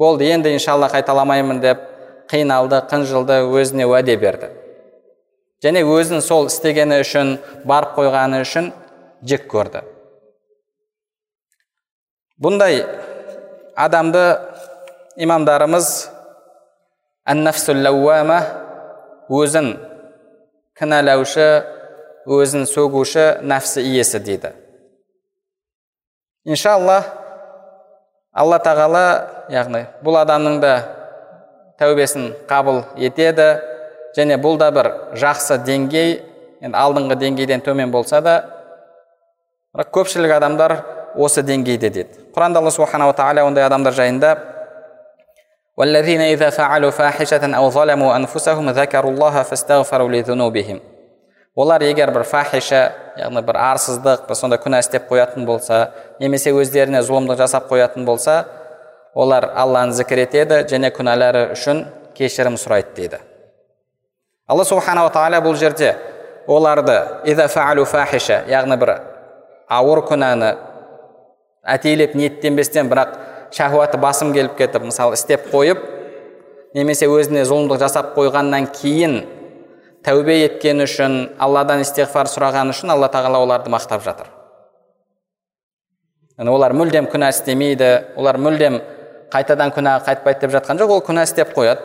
Болды 0.00 0.24
енді 0.32 0.54
иншалла 0.56 0.88
қайталамаймын 0.88 1.60
деп 1.60 1.84
қиналды 2.32 2.80
қынжылды 2.88 3.42
өзіне 3.44 3.84
уәде 3.84 4.16
берді. 4.16 4.48
Және 5.64 5.82
өзін 5.84 6.22
сол 6.24 6.48
істегені 6.48 7.00
үшін 7.04 7.36
барып 7.68 7.96
қойғаны 7.98 8.40
үшін 8.44 8.70
жек 9.22 9.46
көрді. 9.52 9.82
Бұндай 12.40 12.80
адамды 13.76 14.24
имамдарымыз 15.20 15.90
өзін 19.30 19.74
кінәлаушы 20.80 21.48
өзін 22.24 22.64
сөгуші 22.66 23.26
нәпсі 23.44 23.84
иесі 23.84 24.18
дейді. 24.24 24.54
Иншалла 26.48 27.02
алла 28.32 28.58
тағала 28.64 29.04
яғни 29.52 29.84
бұл 30.00 30.16
адамның 30.22 30.60
да 30.62 30.72
тәубесін 31.80 32.30
қабыл 32.48 32.82
етеді. 32.96 33.69
Және 34.16 34.38
бұл 34.42 34.58
да 34.58 34.70
бір 34.74 34.90
жақсы 35.18 35.60
деңгей. 35.66 36.20
Енді 36.60 36.76
алдыңғы 36.76 37.16
деңгейден 37.16 37.62
төмен 37.64 37.90
болса 37.90 38.20
да 38.20 38.34
бірақ 39.74 39.92
көпшілік 39.94 40.32
адамдар 40.36 40.74
осы 41.16 41.40
деңгейде 41.46 41.90
деді 41.90 42.24
құранда 42.34 42.60
алла 42.60 42.72
субханала 42.74 43.14
тағала 43.16 43.46
ондай 43.46 43.64
адамдар 43.64 43.94
жайында 43.96 44.34
олар 51.56 51.82
егер 51.82 52.12
бір 52.12 52.26
фахиша 52.28 52.82
яғни 53.18 53.42
бір 53.46 53.58
арсыздық 53.70 54.26
бір 54.28 54.38
сондай 54.38 54.60
күнә 54.62 54.82
істеп 54.84 55.08
қоятын 55.10 55.46
болса 55.46 55.80
немесе 56.20 56.52
өздеріне 56.52 57.00
зұлымдық 57.06 57.40
жасап 57.40 57.70
қоятын 57.70 58.04
болса 58.04 58.44
олар 59.14 59.50
алланы 59.54 59.96
зікір 59.96 60.26
етеді 60.26 60.62
және 60.70 60.92
күнәлары 60.94 61.50
үшін 61.56 61.86
кешірім 62.18 62.58
сұрайды 62.60 62.94
дейді. 62.96 63.18
Алла 64.50 64.64
субханала 64.66 65.12
тағала 65.14 65.40
бұл 65.44 65.56
жерде 65.56 65.94
оларды 66.50 66.98
фахиша 67.86 68.42
яғни 68.50 68.76
бір 68.80 68.96
ауыр 69.70 70.02
күнәні 70.08 70.54
әтейлеп 71.62 72.16
ниеттенбестен 72.18 72.90
бірақ 72.90 73.14
шахуаты 73.54 73.98
басым 73.98 74.32
келіп 74.34 74.56
кетіп 74.58 74.88
мысалы 74.90 75.14
істеп 75.14 75.50
қойып 75.52 75.84
немесе 76.74 77.06
өзіне 77.06 77.44
зұлымдық 77.46 77.78
жасап 77.82 78.14
қойғаннан 78.16 78.66
кейін 78.74 79.20
тәубе 80.06 80.36
еткені 80.46 80.86
үшін 80.86 81.16
алладан 81.38 81.82
истиғфар 81.84 82.30
сұрағаны 82.30 82.74
үшін 82.74 82.94
алла 82.94 83.10
тағала 83.12 83.40
оларды 83.42 83.70
мақтап 83.72 84.04
жатыр. 84.04 84.30
Яғни 86.38 86.54
олар 86.54 86.72
мүлдем 86.72 87.08
күнә 87.12 87.28
істемейді 87.34 87.90
олар 88.16 88.38
мүлдем 88.40 88.80
қайтадан 89.32 89.74
күнәға 89.76 90.06
қайтпайды 90.06 90.46
деп 90.46 90.54
жатқан 90.56 90.80
жоқ 90.80 90.94
ол 90.94 91.02
күнә 91.04 91.26
істеп 91.28 91.52
қояды. 91.56 91.82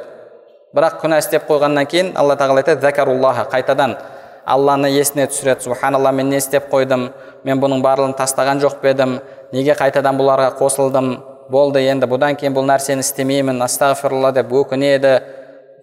Бірақ 0.76 1.00
күнә 1.02 1.22
істеп 1.24 1.48
қойғаннан 1.48 1.88
кейін 1.88 2.12
алла 2.20 2.36
тағала 2.36 2.64
айтады 2.64 3.48
қайтадан. 3.52 3.98
Алланы 4.46 4.92
есіне 4.92 5.26
түсіреді. 5.26 5.64
Субханалла 5.64 6.12
мен 6.12 6.30
не 6.30 6.38
істеп 6.38 6.70
қойдым? 6.70 7.08
Мен 7.44 7.62
бұның 7.62 7.82
барлығын 7.82 8.14
тастаған 8.14 8.60
жоқ 8.62 8.76
па 8.82 8.92
едім? 8.92 9.20
Неге 9.52 9.74
қайтадан 9.74 10.20
бұларға 10.20 10.52
қосылдым? 10.60 11.16
Болды 11.50 11.82
енді 11.82 12.06
бұдан 12.06 12.38
кейін 12.38 12.54
бұл 12.54 12.68
нәрсені 12.70 13.02
істемеймін. 13.02 13.64
Астағфирулла 13.66 14.32
деп 14.38 14.54
өкінеді 14.54 15.16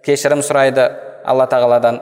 кешірім 0.05 0.39
сұрайды 0.43 0.87
алла 1.25 1.47
тағаладан 1.51 1.99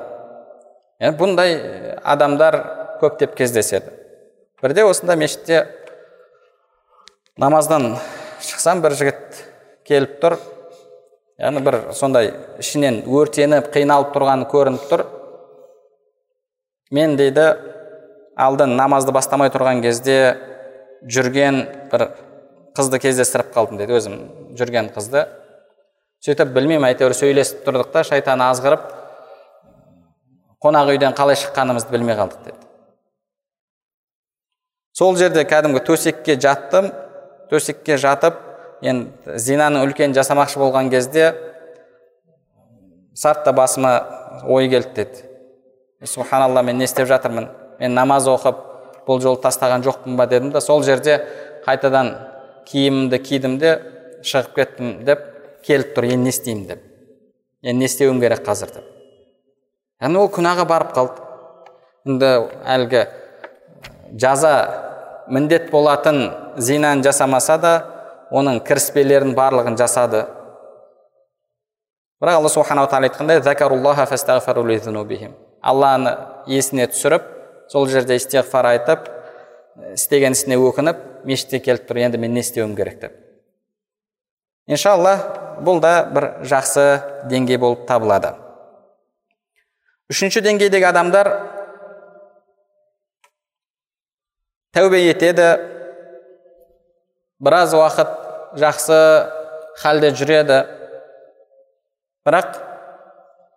ә, 1.02 1.12
бұндай 1.18 1.98
адамдар 2.04 2.58
көптеп 3.02 3.36
кездеседі. 3.38 3.94
Бірде 4.62 4.86
осында 4.86 5.16
мешітте 5.18 5.64
намаздан 7.42 7.96
шықсам 8.42 8.82
бір 8.82 8.98
жігіт 8.98 9.42
келіп 9.88 10.20
тұр. 10.22 10.38
Яғни 11.42 11.64
бір 11.66 11.78
сондай 11.98 12.32
ішінен 12.62 13.02
өртеніп 13.10 13.72
қиналып 13.74 14.14
тұрғаны 14.14 14.48
көрініп 14.52 14.88
тұр. 14.92 15.06
Мен 16.94 17.18
дейді 17.18 17.48
алдын 18.38 18.76
намазды 18.78 19.14
бастамай 19.16 19.50
тұрған 19.54 19.82
кезде 19.82 20.18
жүрген 21.10 21.64
бір 21.92 22.12
қызды 22.78 23.02
кездестіріп 23.02 23.54
қалдым 23.56 23.82
дейді 23.82 23.98
өзім 23.98 24.18
жүрген 24.60 24.92
қызды. 24.94 25.26
Сөйтіп 26.22 26.52
білмеймін 26.54 26.92
әйтеуір 26.92 27.18
сөйлесіп 27.18 27.64
тұрдық 27.66 27.90
та 27.96 28.04
шайтан 28.06 28.44
азғырып 28.46 28.84
қонақ 30.62 30.94
үйден 30.94 31.16
қалай 31.18 31.40
шыққанымызды 31.42 31.96
білмей 31.96 32.16
қалдық 32.20 32.46
деді 32.46 32.60
сол 34.94 35.18
жерде 35.18 35.42
кәдімгі 35.50 35.82
төсекке 35.88 36.36
жаттым 36.38 36.92
төсекке 37.50 37.98
жатып 37.98 38.38
енді 38.82 39.38
зинаны 39.38 39.84
үлкен 39.86 40.16
жасамақшы 40.18 40.60
болған 40.60 40.90
кезде 40.90 41.34
сартта 43.14 43.54
басыма 43.54 43.94
ой 44.48 44.70
келді 44.70 44.96
деді. 44.96 45.24
Субханалла 46.04 46.64
мен 46.64 46.78
не 46.78 46.86
істеп 46.86 47.08
жатырмын? 47.08 47.50
Мен 47.80 47.94
намаз 47.94 48.28
оқып 48.28 48.58
бұл 49.08 49.22
жолы 49.22 49.42
тастаған 49.42 49.84
жоқпын 49.86 50.18
ба 50.18 50.26
дедім 50.28 50.52
да 50.52 50.62
сол 50.62 50.84
жерде 50.84 51.20
қайтадан 51.66 52.16
киімімді 52.66 53.20
кидім 53.22 53.58
де 53.62 53.76
шығып 54.24 54.56
кеттім 54.56 54.94
деп 55.06 55.28
келіп 55.66 55.94
тұр 55.98 56.10
енді 56.10 56.24
не 56.24 56.30
істеймін? 56.30 56.66
деп. 56.68 56.82
Енді 57.62 57.80
не 57.80 57.86
істеуім 57.86 58.20
керек 58.22 58.46
қазір? 58.46 58.74
деп. 58.74 58.86
Яғни 60.02 60.18
ол 60.18 60.30
күнәға 60.34 60.66
барып 60.66 60.96
қалды. 60.96 61.22
Енді 62.10 62.32
әлгі 62.66 63.06
жаза 64.18 64.54
міндет 65.30 65.70
болатын 65.72 66.32
зинаны 66.58 67.04
жасамаса 67.04 67.58
да 67.58 67.74
оның 68.32 68.62
кіріспелерін 68.66 69.36
барлығын 69.36 69.78
жасады. 69.80 70.26
Бірақ 72.22 72.40
алла 72.40 72.50
субханала 72.54 72.88
тағала 72.88 73.10
айтқандай 73.10 73.42
алланы 75.62 76.16
есіне 76.50 76.88
түсіріп 76.90 77.26
сол 77.70 77.88
жерде 77.90 78.18
истиғфар 78.18 78.68
айтып 78.74 79.08
істеген 79.94 80.36
ісіне 80.36 80.58
өкініп 80.58 81.02
мешітке 81.28 81.62
келіп 81.62 81.88
тұр 81.90 82.02
енді 82.02 82.22
мен 82.22 82.34
не 82.34 82.42
істеуім 82.42 82.76
керек 82.76 83.00
деп. 83.02 83.14
Иншалла 84.68 85.16
бұл 85.62 85.82
да 85.84 85.94
бір 86.10 86.30
жақсы 86.48 86.86
деңгей 87.30 87.60
болып 87.62 87.86
табылады. 87.90 88.34
Үшінші 90.12 90.42
деңгейдегі 90.44 90.90
адамдар 90.90 91.30
тәубе 94.76 95.04
етеді 95.06 95.52
біраз 97.42 97.74
уақыт 97.74 98.12
жақсы 98.62 98.98
халде 99.82 100.12
жүреді 100.14 100.60
бірақ 102.28 102.58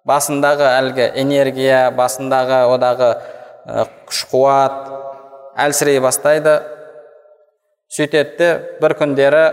басындағы 0.08 0.64
әлгі 0.70 1.08
энергия 1.20 1.90
басындағы 1.96 2.60
одағы 2.72 3.10
күш 4.08 4.22
қуат 4.30 4.78
әлсірей 5.66 6.00
бастайды 6.04 6.56
сөйтеді 7.92 8.36
де 8.38 8.50
бір 8.80 8.96
күндері 9.00 9.44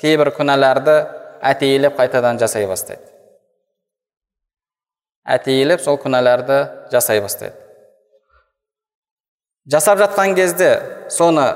кейбір 0.00 0.32
күнәларды 0.36 0.96
әтейілеп 1.52 1.94
қайтадан 1.98 2.40
жасай 2.42 2.66
бастайды 2.66 3.06
әтейілеп 5.36 5.84
сол 5.84 6.00
күнәларды 6.02 6.58
жасай 6.92 7.22
бастайды 7.22 7.54
жасап 9.70 10.02
жатқан 10.02 10.34
кезде 10.36 10.72
соны 11.08 11.46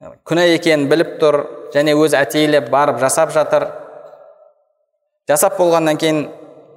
күнә 0.00 0.46
екенін 0.54 0.88
біліп 0.88 1.18
тұр 1.20 1.36
және 1.74 1.92
өзі 1.98 2.16
әтейілеп 2.20 2.70
барып 2.72 3.00
жасап 3.02 3.34
жатыр. 3.34 3.68
Жасап 5.28 5.58
болғаннан 5.60 6.00
кейін 6.00 6.22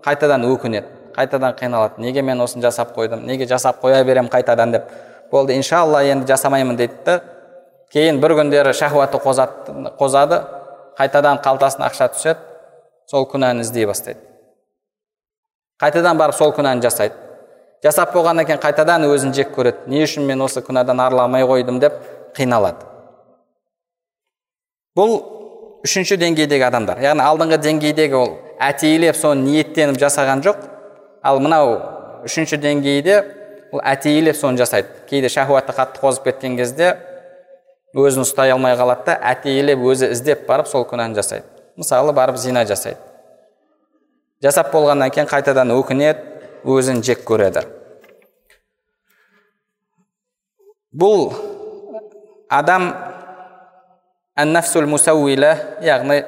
қайтадан 0.03 0.43
өкінеді 0.49 0.89
қайтадан 1.15 1.55
қиналады. 1.55 2.01
Неге 2.01 2.21
мен 2.21 2.41
осыны 2.41 2.61
жасап 2.61 2.95
қойдым 2.97 3.25
неге 3.25 3.47
жасап 3.47 3.81
қоя 3.83 4.03
беремін 4.03 4.29
қайтадан 4.29 4.71
деп. 4.71 4.91
Болды 5.31 5.55
иншалла 5.55 6.03
енді 6.03 6.27
жасамаймын 6.27 6.77
дейді 6.77 6.93
да 7.05 7.21
кейін 7.93 8.19
бір 8.19 8.35
күндері 8.41 8.73
шахуаты 8.73 9.17
қозады, 9.17 10.43
қайтадан 10.97 11.39
қалтасына 11.45 11.87
ақша 11.87 12.09
түседі 12.13 12.39
сол 13.09 13.27
күнәні 13.29 13.61
іздей 13.61 13.85
бастайды. 13.85 14.19
Қайтадан 15.81 16.17
барып 16.17 16.35
сол 16.35 16.53
күнәні 16.53 16.81
жасайды. 16.81 17.15
Жасап 17.83 18.13
болғаннан 18.13 18.45
кейін 18.45 18.61
қайтадан 18.63 19.05
өзін 19.07 19.33
жек 19.33 19.55
көреді. 19.55 19.87
Не 19.87 20.03
үшін 20.03 20.25
мен 20.25 20.41
осы 20.41 20.61
күнәдан 20.61 21.01
арыла 21.01 21.27
қойдым 21.27 21.79
деп 21.79 21.93
қиналады. 22.35 22.92
Бұл 24.97 25.15
үшінші 25.85 26.17
деңгейдегі 26.21 26.67
адамдар. 26.67 27.01
Яғни 27.03 27.23
алдыңғы 27.25 27.59
деңгейдегі 27.63 28.17
ол 28.17 28.35
әтейлеп 28.61 29.17
соны 29.17 29.47
ниеттеніп 29.47 29.97
жасаған 30.01 30.43
жоқ. 30.45 30.59
Ал 31.23 31.39
мынау 31.43 31.77
үшінші 32.27 32.59
деңгейде 32.61 33.17
ол 33.73 33.81
әтейлеп 33.83 34.37
соны 34.37 34.61
жасайды. 34.61 34.89
Кейде 35.09 35.29
шахуаты 35.29 35.73
қатты 35.75 36.01
қозып 36.03 36.29
кеткен 36.29 36.57
кезде 36.57 36.93
өзін 37.93 38.23
ұстай 38.25 38.53
алмай 38.53 38.77
қалады 38.77 39.09
да 39.09 39.17
әтейлеп 39.33 39.81
өзі 39.81 40.11
іздеп 40.13 40.47
барып 40.47 40.69
сол 40.69 40.85
күнәні 40.89 41.17
жасайды. 41.17 41.45
Мысалы 41.77 42.13
барып 42.13 42.37
зина 42.37 42.65
жасайды. 42.69 42.99
Жасап 44.43 44.73
болғаннан 44.73 45.11
кейін 45.13 45.29
қайтадан 45.29 45.71
өкінеді 45.73 46.19
өзін 46.67 47.01
жек 47.05 47.23
көреді. 47.27 47.63
Бұл 50.93 51.31
адам 52.49 52.91
ән 54.35 54.53
мусауила 54.89 55.53
яғни 55.81 56.23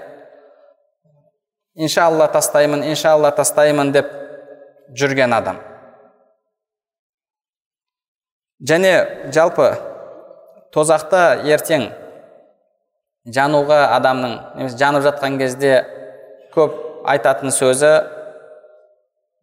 иншалла 1.75 2.27
тастаймын 2.31 2.83
иншалла 2.83 3.31
тастаймын 3.31 3.91
деп 3.91 4.11
жүрген 4.93 5.33
адам 5.33 5.57
және 8.61 8.93
жалпы 9.33 9.71
тозақта 10.73 11.41
ертең 11.49 11.89
жануға 13.25 13.81
адамның 13.97 14.37
немесе 14.59 14.77
жанып 14.77 15.03
жатқан 15.09 15.39
кезде 15.41 15.73
көп 16.53 16.77
айтатын 17.09 17.51
сөзі 17.51 17.95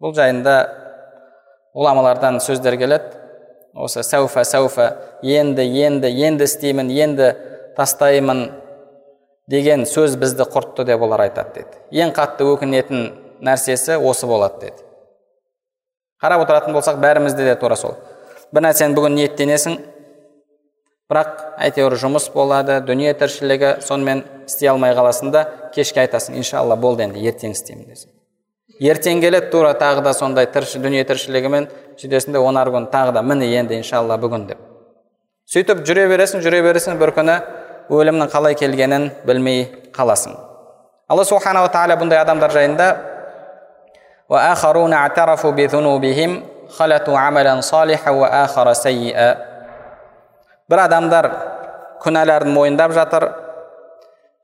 бұл 0.02 0.14
жайында 0.14 0.54
ғұламалардан 1.74 2.38
сөздер 2.44 2.78
келеді 2.78 3.18
осы 3.74 4.04
сәуфа 4.06 4.44
сәуфа 4.46 4.92
енді 5.22 5.66
енді 5.82 6.10
енді 6.28 6.46
істеймін 6.46 6.90
енді 6.94 7.34
тастаймын 7.76 8.44
деген 9.50 9.86
сөз 9.88 10.16
бізді 10.20 10.46
құртты 10.52 10.86
деп 10.88 11.02
олар 11.02 11.26
айтады 11.26 11.62
деді. 11.62 11.80
Ең 12.04 12.14
қатты 12.16 12.46
өкінетін 12.46 13.10
нәрсесі 13.42 13.98
осы 13.98 14.26
болады 14.30 14.66
деді. 14.66 14.86
Қарап 16.22 16.44
отыратын 16.44 16.76
болсақ 16.76 17.00
бәрімізде 17.02 17.48
де 17.48 17.56
тура 17.58 17.76
сол. 17.76 17.96
Бір 18.52 18.68
нәрсені 18.68 18.94
бүгін 18.96 19.18
ниеттенесің 19.18 19.78
бірақ 21.12 21.44
әйтеуір 21.60 21.98
жұмыс 22.00 22.30
болады 22.32 22.78
дүние 22.86 23.12
тіршілігі 23.18 23.76
сонымен 23.84 24.24
істей 24.46 24.70
алмай 24.72 24.94
қаласың 24.96 25.32
да 25.34 25.44
кешке 25.74 26.00
айтасың 26.06 26.38
иншалла 26.40 26.76
болды 26.80 27.04
енді 27.04 27.20
ертең 27.28 27.52
істеймін 27.52 27.90
десің 27.90 28.12
ертең 28.80 29.20
келеді 29.20 29.50
тура 29.52 29.74
тағы 29.78 30.02
да 30.06 30.14
сондай 30.16 30.48
тірші, 30.50 30.80
дүние 30.80 31.04
тіршілігімен 31.04 31.68
сөйтесің 32.00 32.32
де 32.32 32.40
онар 32.40 32.70
күн 32.72 32.88
тағы 32.92 33.12
да 33.18 33.22
міне 33.22 33.50
енді 33.58 33.76
иншалла 33.78 34.16
бүгін 34.18 34.46
деп. 34.48 34.62
Сөйтіп 35.52 35.84
жүре 35.86 36.06
бересің 36.08 36.42
жүре 36.42 36.62
бересің 36.64 36.98
бір 37.00 37.12
күні 37.18 37.36
өлімнің 37.90 38.30
қалай 38.30 38.54
келгенін 38.58 39.10
білмей 39.26 39.64
қаласың. 39.96 40.36
Алла 41.08 41.24
субханала 41.24 41.68
тағала 41.72 41.98
бұндай 42.00 42.20
адамдар 42.22 42.52
жайында 42.54 42.86
бір 50.70 50.78
адамдар 50.86 51.30
күнәларын 52.04 52.54
мойындап 52.54 52.94
жатыр 52.96 53.28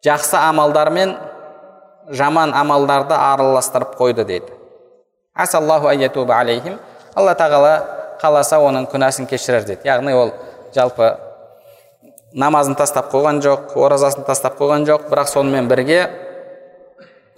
жақсы 0.05 0.37
амалдар 0.37 0.91
мен 0.91 1.17
жаман 2.11 2.53
амалдарды 2.55 3.15
араластырып 3.15 3.97
қойды 3.99 4.25
дейді. 4.25 4.53
Алла 7.17 7.35
тағала 7.35 7.73
қаласа 8.21 8.59
оның 8.61 8.87
күнәсін 8.93 9.27
кешірер 9.31 9.65
дейді. 9.65 9.89
Яғни 9.89 10.13
ол 10.15 10.33
жалпы 10.75 11.15
намазын 12.35 12.77
тастап 12.77 13.11
қойған 13.13 13.41
жоқ 13.45 13.77
оразасын 13.79 14.27
тастап 14.27 14.59
қойған 14.61 14.85
жоқ 14.89 15.09
бірақ 15.09 15.31
сонымен 15.33 15.69
бірге 15.69 16.01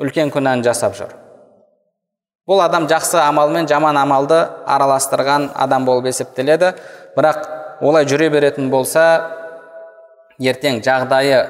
үлкен 0.03 0.33
күнәні 0.35 0.65
жасап 0.67 0.97
жүр 0.99 1.13
бұл 2.51 2.63
адам 2.65 2.89
жақсы 2.91 3.21
амал 3.23 3.53
мен 3.55 3.69
жаман 3.71 3.97
амалды 3.97 4.41
араластырған 4.67 5.51
адам 5.55 5.85
болып 5.87 6.09
есептеледі 6.11 6.73
бірақ 7.17 7.47
олай 7.81 8.09
жүре 8.11 8.31
беретін 8.35 8.71
болса 8.71 9.05
ертең 10.41 10.81
жағдайы 10.83 11.45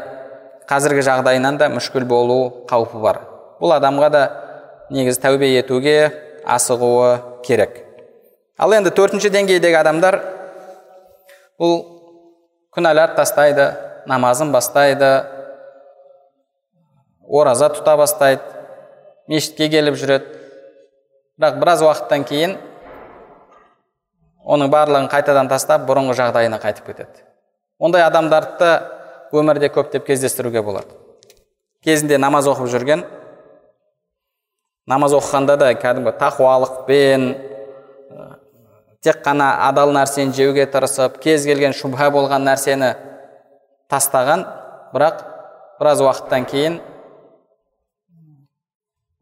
қазіргі 0.69 1.07
жағдайынан 1.07 1.57
да 1.59 1.71
мүшкіл 1.73 2.05
болу 2.05 2.67
қаупі 2.69 3.01
бар 3.01 3.23
бұл 3.63 3.73
адамға 3.79 4.11
да 4.13 4.25
негізі 4.91 5.23
тәубе 5.23 5.49
етуге 5.57 5.97
асығуы 6.45 7.41
керек 7.47 7.81
ал 8.59 8.77
енді 8.77 8.93
төртінші 8.93 9.33
деңгейдегі 9.33 9.81
адамдар 9.81 10.21
бұл 11.61 12.00
күнәлар 12.75 13.15
тастайды 13.17 13.67
намазын 14.11 14.53
бастайды 14.55 15.11
ораза 17.27 17.71
тұта 17.75 17.97
бастайды 17.99 18.43
мешітке 19.31 19.69
келіп 19.73 19.99
жүреді 19.99 20.39
бірақ 21.41 21.59
біраз 21.63 21.83
уақыттан 21.87 22.27
кейін 22.29 22.57
оның 24.45 24.71
барлығын 24.73 25.11
қайтадан 25.13 25.51
тастап 25.51 25.87
бұрынғы 25.89 26.17
жағдайына 26.19 26.61
қайтып 26.63 26.91
кетеді 26.91 27.27
ондай 27.79 28.07
адамдарды 28.07 28.71
өмірде 29.33 29.71
көптеп 29.75 30.07
кездестіруге 30.07 30.63
болады 30.63 30.95
кезінде 31.87 32.19
намаз 32.19 32.49
оқып 32.51 32.71
жүрген 32.73 33.05
намаз 34.91 35.15
оқығанда 35.19 35.57
да 35.61 35.71
кәдімгі 35.79 36.17
тақуалықпен 36.21 37.27
тек 39.05 39.23
қана 39.25 39.51
адал 39.69 39.95
нәрсені 39.97 40.35
жеуге 40.37 40.67
тырысып 40.71 41.19
кез 41.25 41.47
келген 41.49 41.73
шубха 41.77 42.11
болған 42.13 42.45
нәрсені 42.49 42.93
тастаған 43.91 44.45
бірақ 44.93 45.23
біраз 45.81 46.03
уақыттан 46.05 46.47
кейін 46.51 46.81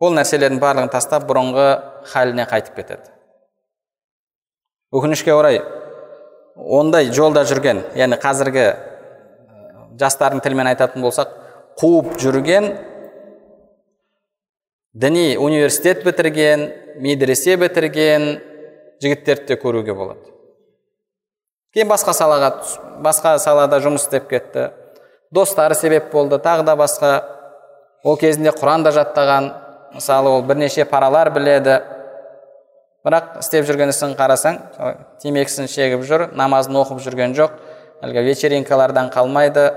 ол 0.03 0.15
нәрселердің 0.19 0.59
барлығын 0.63 0.91
тастап 0.93 1.27
бұрынғы 1.31 1.69
халіне 2.11 2.47
қайтып 2.51 2.77
кетеді. 2.79 3.11
Өкінішке 4.95 5.35
орай 5.35 5.61
ондай 6.57 7.11
жолда 7.15 7.45
жүрген 7.47 7.85
яғни 7.99 8.19
қазіргі 8.23 8.67
жастардың 10.01 10.43
тілімен 10.43 10.71
айтатын 10.73 11.03
болсақ 11.03 11.35
қуып 11.79 12.17
жүрген 12.23 12.73
діни 14.95 15.37
университет 15.39 16.05
бітірген 16.07 16.69
медресе 17.03 17.57
бітірген 17.57 18.31
жігіттерді 19.03 19.47
де 19.47 19.57
көруге 19.61 19.95
болады. 19.95 20.33
Кейін 21.75 21.91
басқа 21.91 22.15
салаға 22.17 22.51
басқа 23.05 23.37
салада 23.43 23.79
жұмыс 23.85 24.07
істеп 24.07 24.29
кетті. 24.31 24.71
Достары 25.31 25.77
себеп 25.77 26.11
болды 26.13 26.39
тағы 26.43 26.65
да 26.65 26.75
басқа. 26.77 27.11
Ол 28.05 28.17
кезінде 28.17 28.55
құран 28.57 28.83
да 28.87 28.93
жаттаған. 28.97 29.51
Мысалы 29.95 30.31
ол 30.31 30.43
бірнеше 30.43 30.85
паралар 30.89 31.31
біледі. 31.35 31.81
Бірақ 33.07 33.39
істеп 33.43 33.67
жүрген 33.69 33.93
ісін 33.93 34.17
қарасаң 34.19 34.59
темекісін 35.23 35.69
шегіп 35.71 36.03
жүр 36.09 36.27
намазын 36.37 36.81
оқып 36.81 37.03
жүрген 37.05 37.37
жоқ 37.37 37.55
әлгі 38.05 38.25
вечеринкалардан 38.27 39.13
қалмайды. 39.15 39.69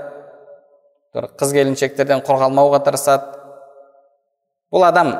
Қыз 1.12 1.52
келіншектерден 1.52 2.24
құр 2.24 2.40
қалмауға 2.42 2.82
тырысады. 2.86 3.38
Бұл 4.72 4.86
адам 4.88 5.12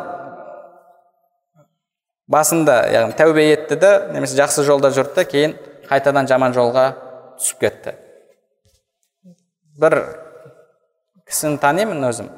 басында 2.32 2.78
яғни 2.92 3.16
тәубе 3.18 3.44
етті 3.50 3.76
да 3.80 3.92
немесе 4.12 4.38
жақсы 4.38 4.64
жолда 4.66 4.92
жүрді 4.94 5.24
кейін 5.28 5.56
қайтадан 5.88 6.28
жаман 6.30 6.54
жолға 6.56 6.84
түсіп 7.40 7.60
кетті. 7.60 7.94
Бір 9.80 9.98
кісіні 11.28 11.58
танимын 11.60 12.06
өзім. 12.08 12.30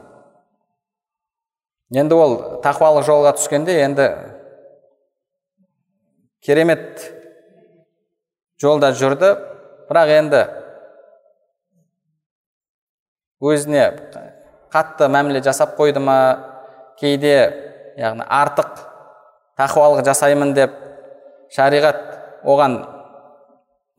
Енді 1.94 2.18
ол 2.18 2.34
тақуалық 2.64 3.06
жолға 3.06 3.34
түскенде 3.38 3.76
енді 3.84 4.08
керемет 6.42 7.04
жолда 8.60 8.90
жүрді. 8.96 9.34
Бірақ 9.84 10.10
енді 10.16 10.40
өзіне 13.44 13.84
қатты 14.72 15.10
мәміле 15.12 15.44
жасап 15.44 15.76
қойды 15.78 16.00
ма 16.02 16.16
кейде 16.98 17.36
яғни 18.00 18.24
артық 18.26 18.93
тақуалық 19.58 20.04
жасаймын 20.06 20.54
деп 20.54 20.74
шариғат 21.54 22.00
оған 22.44 22.78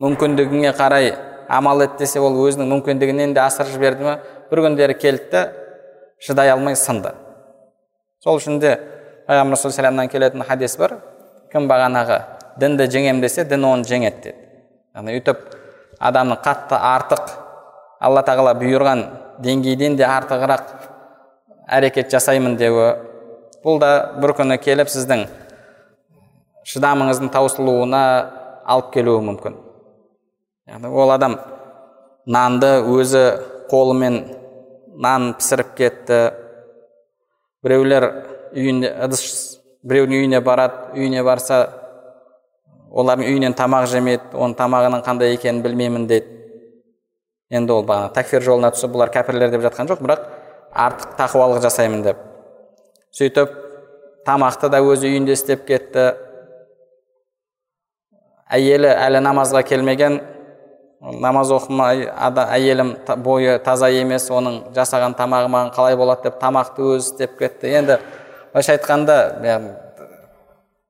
мүмкіндігіңе 0.02 0.72
қарай 0.76 1.14
амал 1.48 1.82
ет 1.84 1.96
десе 2.00 2.20
ол 2.20 2.36
өзінің 2.46 2.68
мүмкіндігінен 2.74 3.34
де 3.34 3.40
асырып 3.44 3.72
жіберді 3.72 4.04
ма 4.04 4.18
бір 4.50 4.66
күндері 4.66 4.98
келді 4.98 5.30
да 5.32 5.44
шыдай 6.20 6.50
алмай 6.50 6.76
сынды. 6.76 7.12
Сол 8.24 8.40
үшін 8.40 8.60
де 8.60 8.76
пайғамбар 9.28 9.60
саллаллаху 9.60 10.12
келетін 10.12 10.44
хадис 10.46 10.76
бар. 10.80 10.98
Кім 11.52 11.68
бағанағы 11.70 12.20
дінді 12.60 12.88
жеңем 12.90 13.20
десе 13.20 13.44
дін 13.44 13.64
оны 13.68 13.86
жеңеді 13.86 14.22
деді. 14.22 14.36
Яғни 14.96 15.16
өйтіп 15.18 15.42
адамның 16.00 16.40
қатты 16.44 16.76
артық 16.76 17.32
алла 18.00 18.22
тағала 18.26 18.54
бұйырған 18.58 19.04
деңгейден 19.44 19.96
де 19.96 20.06
артығырақ 20.08 20.72
әрекет 21.78 22.10
жасаймын 22.12 22.56
деуі 22.56 22.92
бұл 23.64 23.80
да 23.82 23.90
бір 24.20 24.34
күні 24.38 24.58
келіп 24.62 24.90
сіздің 24.92 25.26
шыдамыңыздың 26.66 27.30
таусылуына 27.34 28.02
алып 28.66 28.92
келуі 28.94 29.22
мүмкін. 29.28 29.56
Яғни 30.66 30.90
ол 30.90 31.12
адам 31.14 31.38
нанды 32.26 32.72
өзі 32.90 33.24
қолымен 33.70 34.18
нан 34.98 35.34
пісіріп 35.38 35.74
кетті. 35.78 36.20
Біреулер 37.62 38.08
үйінде 38.54 38.90
ыдыс 39.06 39.22
біреудің 39.86 40.22
үйіне 40.22 40.40
барады 40.42 40.96
үйіне 40.98 41.22
барса 41.26 41.60
олардың 42.90 43.28
үйінен 43.30 43.54
тамақ 43.58 43.86
жемейді 43.92 44.34
оның 44.34 44.56
тамағының 44.58 45.04
қандай 45.06 45.34
екенін 45.36 45.62
білмеймін 45.62 46.06
дейді. 46.10 46.32
Енді 47.50 47.76
ол 47.76 47.84
бағана 47.86 48.10
такфир 48.14 48.42
жолына 48.42 48.72
түсіп 48.74 48.94
бұлар 48.96 49.12
кәпірлер 49.14 49.52
деп 49.54 49.62
жатқан 49.68 49.90
жоқ 49.90 50.02
бірақ 50.02 50.24
артық 50.74 51.14
тақуалық 51.20 51.62
жасаймын 51.62 52.02
деп. 52.02 52.22
Сөйтіп 53.14 53.52
тамақты 54.26 54.70
да 54.72 54.80
өзі 54.82 55.12
үйінде 55.12 55.36
істеп 55.36 55.66
кетті. 55.68 56.08
Әйелі 58.52 58.90
әлі 58.94 59.20
намазға 59.24 59.62
келмеген 59.66 60.20
намаз 61.20 61.50
оқымай 61.54 62.06
әйелім 62.56 62.94
бойы 63.22 63.58
таза 63.62 63.90
емес 63.92 64.28
оның 64.32 64.60
жасаған 64.74 65.16
тамағы 65.18 65.50
маған 65.52 65.72
қалай 65.74 65.96
болады 65.98 66.28
деп 66.28 66.38
тамақты 66.40 66.82
өзі 66.96 67.12
істеп 67.12 67.36
кетті. 67.38 67.68
Енді 67.68 67.98
былайша 68.52 68.76
айтқанда 68.76 69.16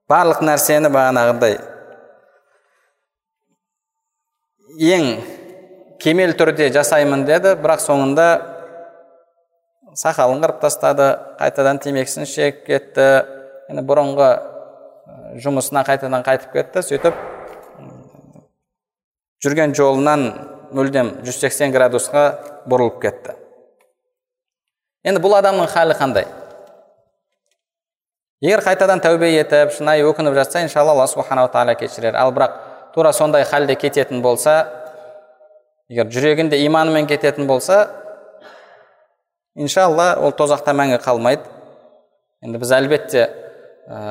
барлық 0.09 0.42
нәрсені 0.46 0.92
бағанағыдай 0.94 1.59
ең 4.76 5.09
кемел 6.00 6.36
түрде 6.38 6.70
жасаймын 6.72 7.24
деді 7.26 7.57
бірақ 7.61 7.82
соңында 7.84 8.28
сақалын 9.96 10.42
қырып 10.44 10.61
тастады 10.61 11.14
қайтадан 11.40 11.80
темекісін 11.82 12.28
шегіп 12.28 12.66
кетті. 12.66 13.09
Енді 13.72 13.82
бұрынғы 13.82 14.28
жұмысына 15.42 15.82
қайтадан 15.88 16.22
қайтып 16.26 16.52
кетті 16.54 16.84
сөйтіп 16.86 17.16
жүрген 19.45 19.74
жолынан 19.76 20.26
мүлдем 20.74 21.12
180 21.24 21.74
градусқа 21.74 22.24
бұрылып 22.68 23.01
кетті. 23.03 23.37
Енді 25.07 25.22
бұл 25.22 25.37
адамның 25.39 25.68
халі 25.70 25.95
қандай? 25.99 26.26
Егер 28.43 28.61
қайтадан 28.64 29.01
тәубе 29.01 29.30
етіп 29.32 29.70
шынайы 29.76 30.05
өкініп 30.09 30.34
жатса 30.37 30.61
иншалла 30.64 30.93
алла 30.93 31.07
субханала 31.09 31.49
тағала 31.53 31.76
кешірер. 31.78 32.16
Ал 32.16 32.32
бірақ 32.34 32.59
тура 32.95 33.12
сондай 33.12 33.45
халде 33.45 33.74
кететін 33.74 34.20
болса 34.22 34.66
егер 35.89 36.11
жүрегінде 36.11 36.59
иманымен 36.66 37.07
кететін 37.07 37.47
болса 37.47 37.87
иншалла 39.55 40.16
ол 40.20 40.34
тозақта 40.37 40.74
мәңгі 40.76 40.99
қалмайды. 41.05 41.47
Енді 42.45 42.61
біз 42.61 42.74
әлбетте 42.76 43.28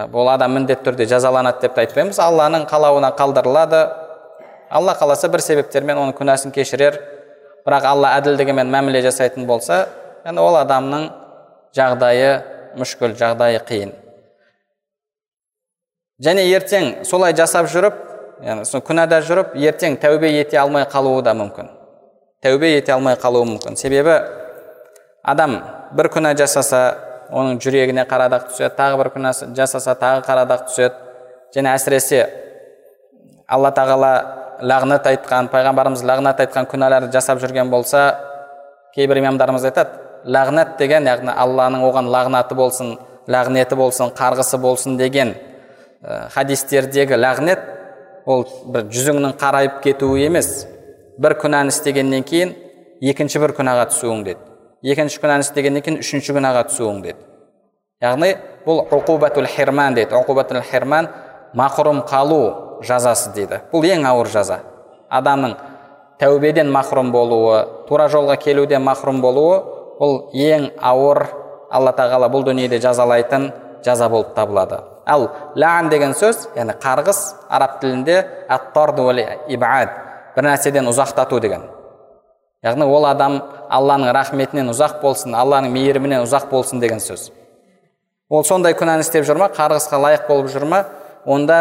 бұл 0.09 0.31
адам 0.31 0.55
міндетті 0.57 0.87
түрде 0.87 1.05
жазаланады 1.11 1.61
деп 1.67 1.75
те 1.75 1.83
айтпаймыз. 1.85 2.17
Алланың 2.19 2.65
қалауына 2.69 3.11
қалдырылады. 3.19 3.83
Алла 4.69 4.95
қаласа 4.99 5.29
бір 5.31 5.43
себептермен 5.43 5.97
оның 5.97 6.15
күнәсін 6.17 6.53
кешірер. 6.55 6.97
Бірақ 7.65 7.85
алла 7.89 8.13
әділдігімен 8.19 8.69
мәміле 8.69 9.01
жасайтын 9.05 9.47
болса 9.49 9.87
енді 10.25 10.41
ол 10.41 10.57
адамның 10.59 11.07
жағдайы 11.75 12.31
мүшкіл 12.77 13.15
жағдайы 13.17 13.61
қиын. 13.65 13.93
Және 16.21 16.45
ертең 16.55 17.03
солай 17.03 17.33
жасап 17.35 17.67
жүріп 17.71 17.97
яғни 18.45 18.67
сол 18.69 18.83
күнәда 18.85 19.19
жүріп 19.25 19.55
ертең 19.59 19.97
тәубе 19.99 20.29
ете 20.39 20.59
алмай 20.61 20.85
қалуы 20.91 21.23
да 21.25 21.33
мүмкін. 21.35 21.71
Тәубе 22.43 22.75
ете 22.77 22.93
алмай 22.93 23.17
қалуы 23.19 23.47
мүмкін. 23.49 23.75
Себебі 23.75 24.19
адам 25.23 25.57
бір 25.97 26.11
күнә 26.13 26.35
жасаса 26.37 26.85
оның 27.33 27.59
жүрегіне 27.63 28.05
қарадақ 28.05 28.51
түседі 28.51 28.75
тағы 28.77 29.01
бір 29.01 29.11
күнә 29.15 29.33
жасаса 29.57 29.95
тағы 29.99 30.23
қарадақ 30.27 30.67
түседі. 30.69 30.95
Және 31.55 31.73
әсіресе 31.73 32.25
алла 33.47 33.71
тағала 33.71 34.11
лағнат 34.61 35.07
айтқан 35.09 35.49
пайғамбарымыз 35.53 36.03
лағнат 36.05 36.39
айтқан 36.45 36.67
күнәларды 36.71 37.11
жасап 37.13 37.41
жүрген 37.43 37.69
болса 37.69 38.05
кейбір 38.95 39.19
имамдарымыз 39.23 39.65
айтады 39.67 39.99
лағнат 40.25 40.77
деген 40.79 41.07
яғни 41.09 41.33
алланың 41.33 41.83
оған 41.87 42.09
лағнаты 42.11 42.55
болсын 42.55 42.95
лағнеті 43.27 43.75
болсын 43.75 44.13
қарғысы 44.15 44.57
болсын 44.61 44.97
деген 44.97 45.35
ә, 46.01 46.29
хадистердегі 46.33 47.17
лағнет 47.19 47.61
ол 48.25 48.45
бір 48.73 48.87
жүзіңнің 48.93 49.35
қарайып 49.41 49.81
кетуі 49.83 50.25
емес 50.25 50.65
бір 51.21 51.37
күнәні 51.41 51.73
істегеннен 51.73 52.25
кейін 52.25 52.55
екінші 53.01 53.41
бір 53.43 53.55
күнәға 53.59 53.89
түсуің 53.93 54.25
деді 54.25 54.91
екінші 54.93 55.21
күнәні 55.23 55.45
істегеннен 55.45 55.85
кейін 55.85 56.01
үшінші 56.01 56.37
күнәға 56.37 56.65
түсуің 56.71 57.01
деді 57.05 57.19
яғни 58.03 58.35
бұл 58.65 58.85
хирман 59.55 59.95
дейді 59.95 60.61
хирман 60.71 61.09
мақұрым 61.55 62.03
қалу 62.09 62.64
жазасы 62.83 63.31
дейді. 63.35 63.61
Бұл 63.71 63.85
ең 63.87 64.05
ауыр 64.09 64.27
жаза. 64.31 64.59
Адамның 65.09 65.55
тәубеден 66.19 66.71
махрұм 66.73 67.11
болуы 67.13 67.61
тура 67.89 68.07
жолға 68.11 68.37
келуден 68.41 68.83
махрұм 68.83 69.21
болуы 69.21 69.61
бұл 69.99 70.17
ең 70.33 70.71
ауыр 70.81 71.25
алла 71.71 71.93
тағала 71.95 72.29
бұл 72.31 72.45
дүниеде 72.47 72.79
жазалайтын 72.83 73.51
жаза 73.85 74.09
болып 74.09 74.33
табылады. 74.35 74.81
Ал 75.05 75.29
лән 75.55 75.89
деген 75.91 76.15
сөз 76.17 76.49
яғни 76.55 76.73
қарғыс 76.81 77.21
араб 77.49 77.79
тілінде 77.81 78.23
ибад 79.47 79.89
бір 80.35 80.43
нәрседен 80.49 80.89
ұзақтату 80.91 81.39
деген. 81.39 81.61
Яғни 82.65 82.85
ол 82.89 83.05
адам 83.05 83.39
алланың 83.69 84.11
рахметінен 84.15 84.71
ұзақ 84.73 84.99
болсын 85.03 85.35
алланың 85.37 85.71
мейірімінен 85.71 86.25
ұзақ 86.25 86.49
болсын 86.49 86.81
деген 86.81 86.99
сөз. 86.99 87.29
Ол 88.29 88.43
сондай 88.43 88.73
күнәні 88.73 89.05
істеп 89.05 89.25
жүр 89.27 89.37
ма 89.37 89.51
қарғысқа 89.53 89.99
лайық 90.01 90.27
болып 90.27 90.49
жүр 90.49 90.65
ма 90.65 90.81
онда 91.25 91.59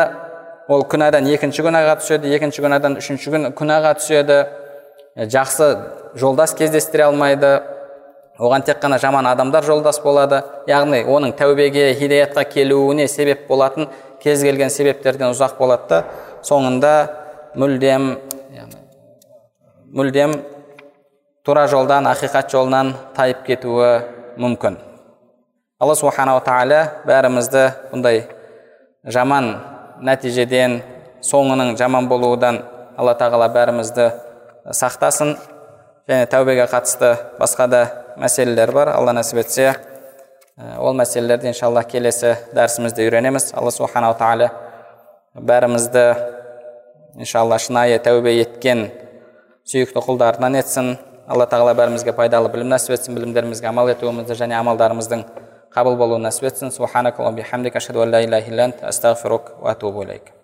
ол 0.68 0.84
күнәдан 0.88 1.26
екінші 1.28 1.64
күнәға 1.66 1.98
түседі 2.00 2.32
екінші 2.36 2.64
күнәдан 2.64 2.98
үшінші 3.00 3.32
күнәға 3.58 3.94
түседі. 4.00 4.38
Жақсы 5.14 5.68
жолдас 6.18 6.54
кездестіре 6.58 7.08
алмайды. 7.08 7.60
Оған 8.38 8.64
тек 8.66 8.80
қана 8.82 8.98
жаман 8.98 9.26
адамдар 9.30 9.62
жолдас 9.62 10.00
болады. 10.02 10.42
Яғни 10.66 11.04
оның 11.06 11.36
тәубеге 11.38 11.92
хидаятқа 11.94 12.42
келуіне 12.50 13.06
себеп 13.08 13.46
болатын 13.48 13.86
кез 14.22 14.42
келген 14.42 14.70
себептерден 14.70 15.30
ұзақ 15.30 15.58
болады 15.58 15.86
да 15.88 16.00
соңында 16.42 16.94
мүлдем 17.54 18.08
мүлдем 19.94 20.34
тура 21.46 21.68
жолдан 21.70 22.08
ақиқат 22.10 22.50
жолынан 22.50 22.94
тайып 23.14 23.44
кетуі 23.46 23.92
мүмкін. 24.40 24.80
Алла 25.78 25.94
субханала 25.94 26.42
тағала 26.42 26.80
бәрімізді 27.06 27.64
бұндай 27.92 28.24
жаман 29.04 29.52
нәтижеден 30.02 30.80
соңының 31.24 31.74
жаман 31.78 32.08
болудан 32.08 32.62
алла 32.96 33.14
тағала 33.18 33.48
бәрімізді 33.54 34.10
сақтасын. 34.74 35.36
Және 36.08 36.26
тәубеге 36.28 36.66
қатысты 36.68 37.14
басқа 37.38 37.66
да 37.68 37.82
мәселелер 38.20 38.72
бар. 38.74 38.90
Алла 38.96 39.14
нәсіп 39.16 39.40
етсе 39.40 39.70
ол 40.78 40.94
мәселелерді 40.98 41.48
иншалла 41.52 41.82
келесі 41.84 42.34
дәрісімізде 42.54 43.06
үйренеміз. 43.06 43.52
Алла 43.56 43.72
субханала 43.72 44.18
тағала 44.18 44.50
бәрімізді 45.34 46.04
иншалла 47.18 47.58
шынайы 47.58 47.98
тәубе 48.04 48.36
еткен 48.42 48.90
сүйікті 49.70 50.04
құлдарынан 50.04 50.60
етсін. 50.60 50.96
Алла 51.24 51.46
тағала 51.48 51.72
бәрімізге 51.78 52.12
пайдалы 52.12 52.50
білім 52.52 52.68
нәсіп 52.74 52.98
етсін 52.98 53.16
білімдерімізге 53.16 53.70
амал 53.70 53.88
етуімізді 53.94 54.36
және 54.36 54.58
амалдарымыздың 54.58 55.24
قبل 55.76 55.96
بلو 55.96 56.18
نسبتن 56.18 56.70
سبحانك 56.70 57.20
اللهم 57.20 57.34
بحمدك 57.34 57.76
أشهد 57.76 57.96
أن 57.96 58.10
لا 58.10 58.24
إله 58.24 58.48
إلا 58.48 58.64
أنت 58.64 58.84
أستغفرك 58.84 59.44
وأتوب 59.62 60.02
إليك. 60.02 60.43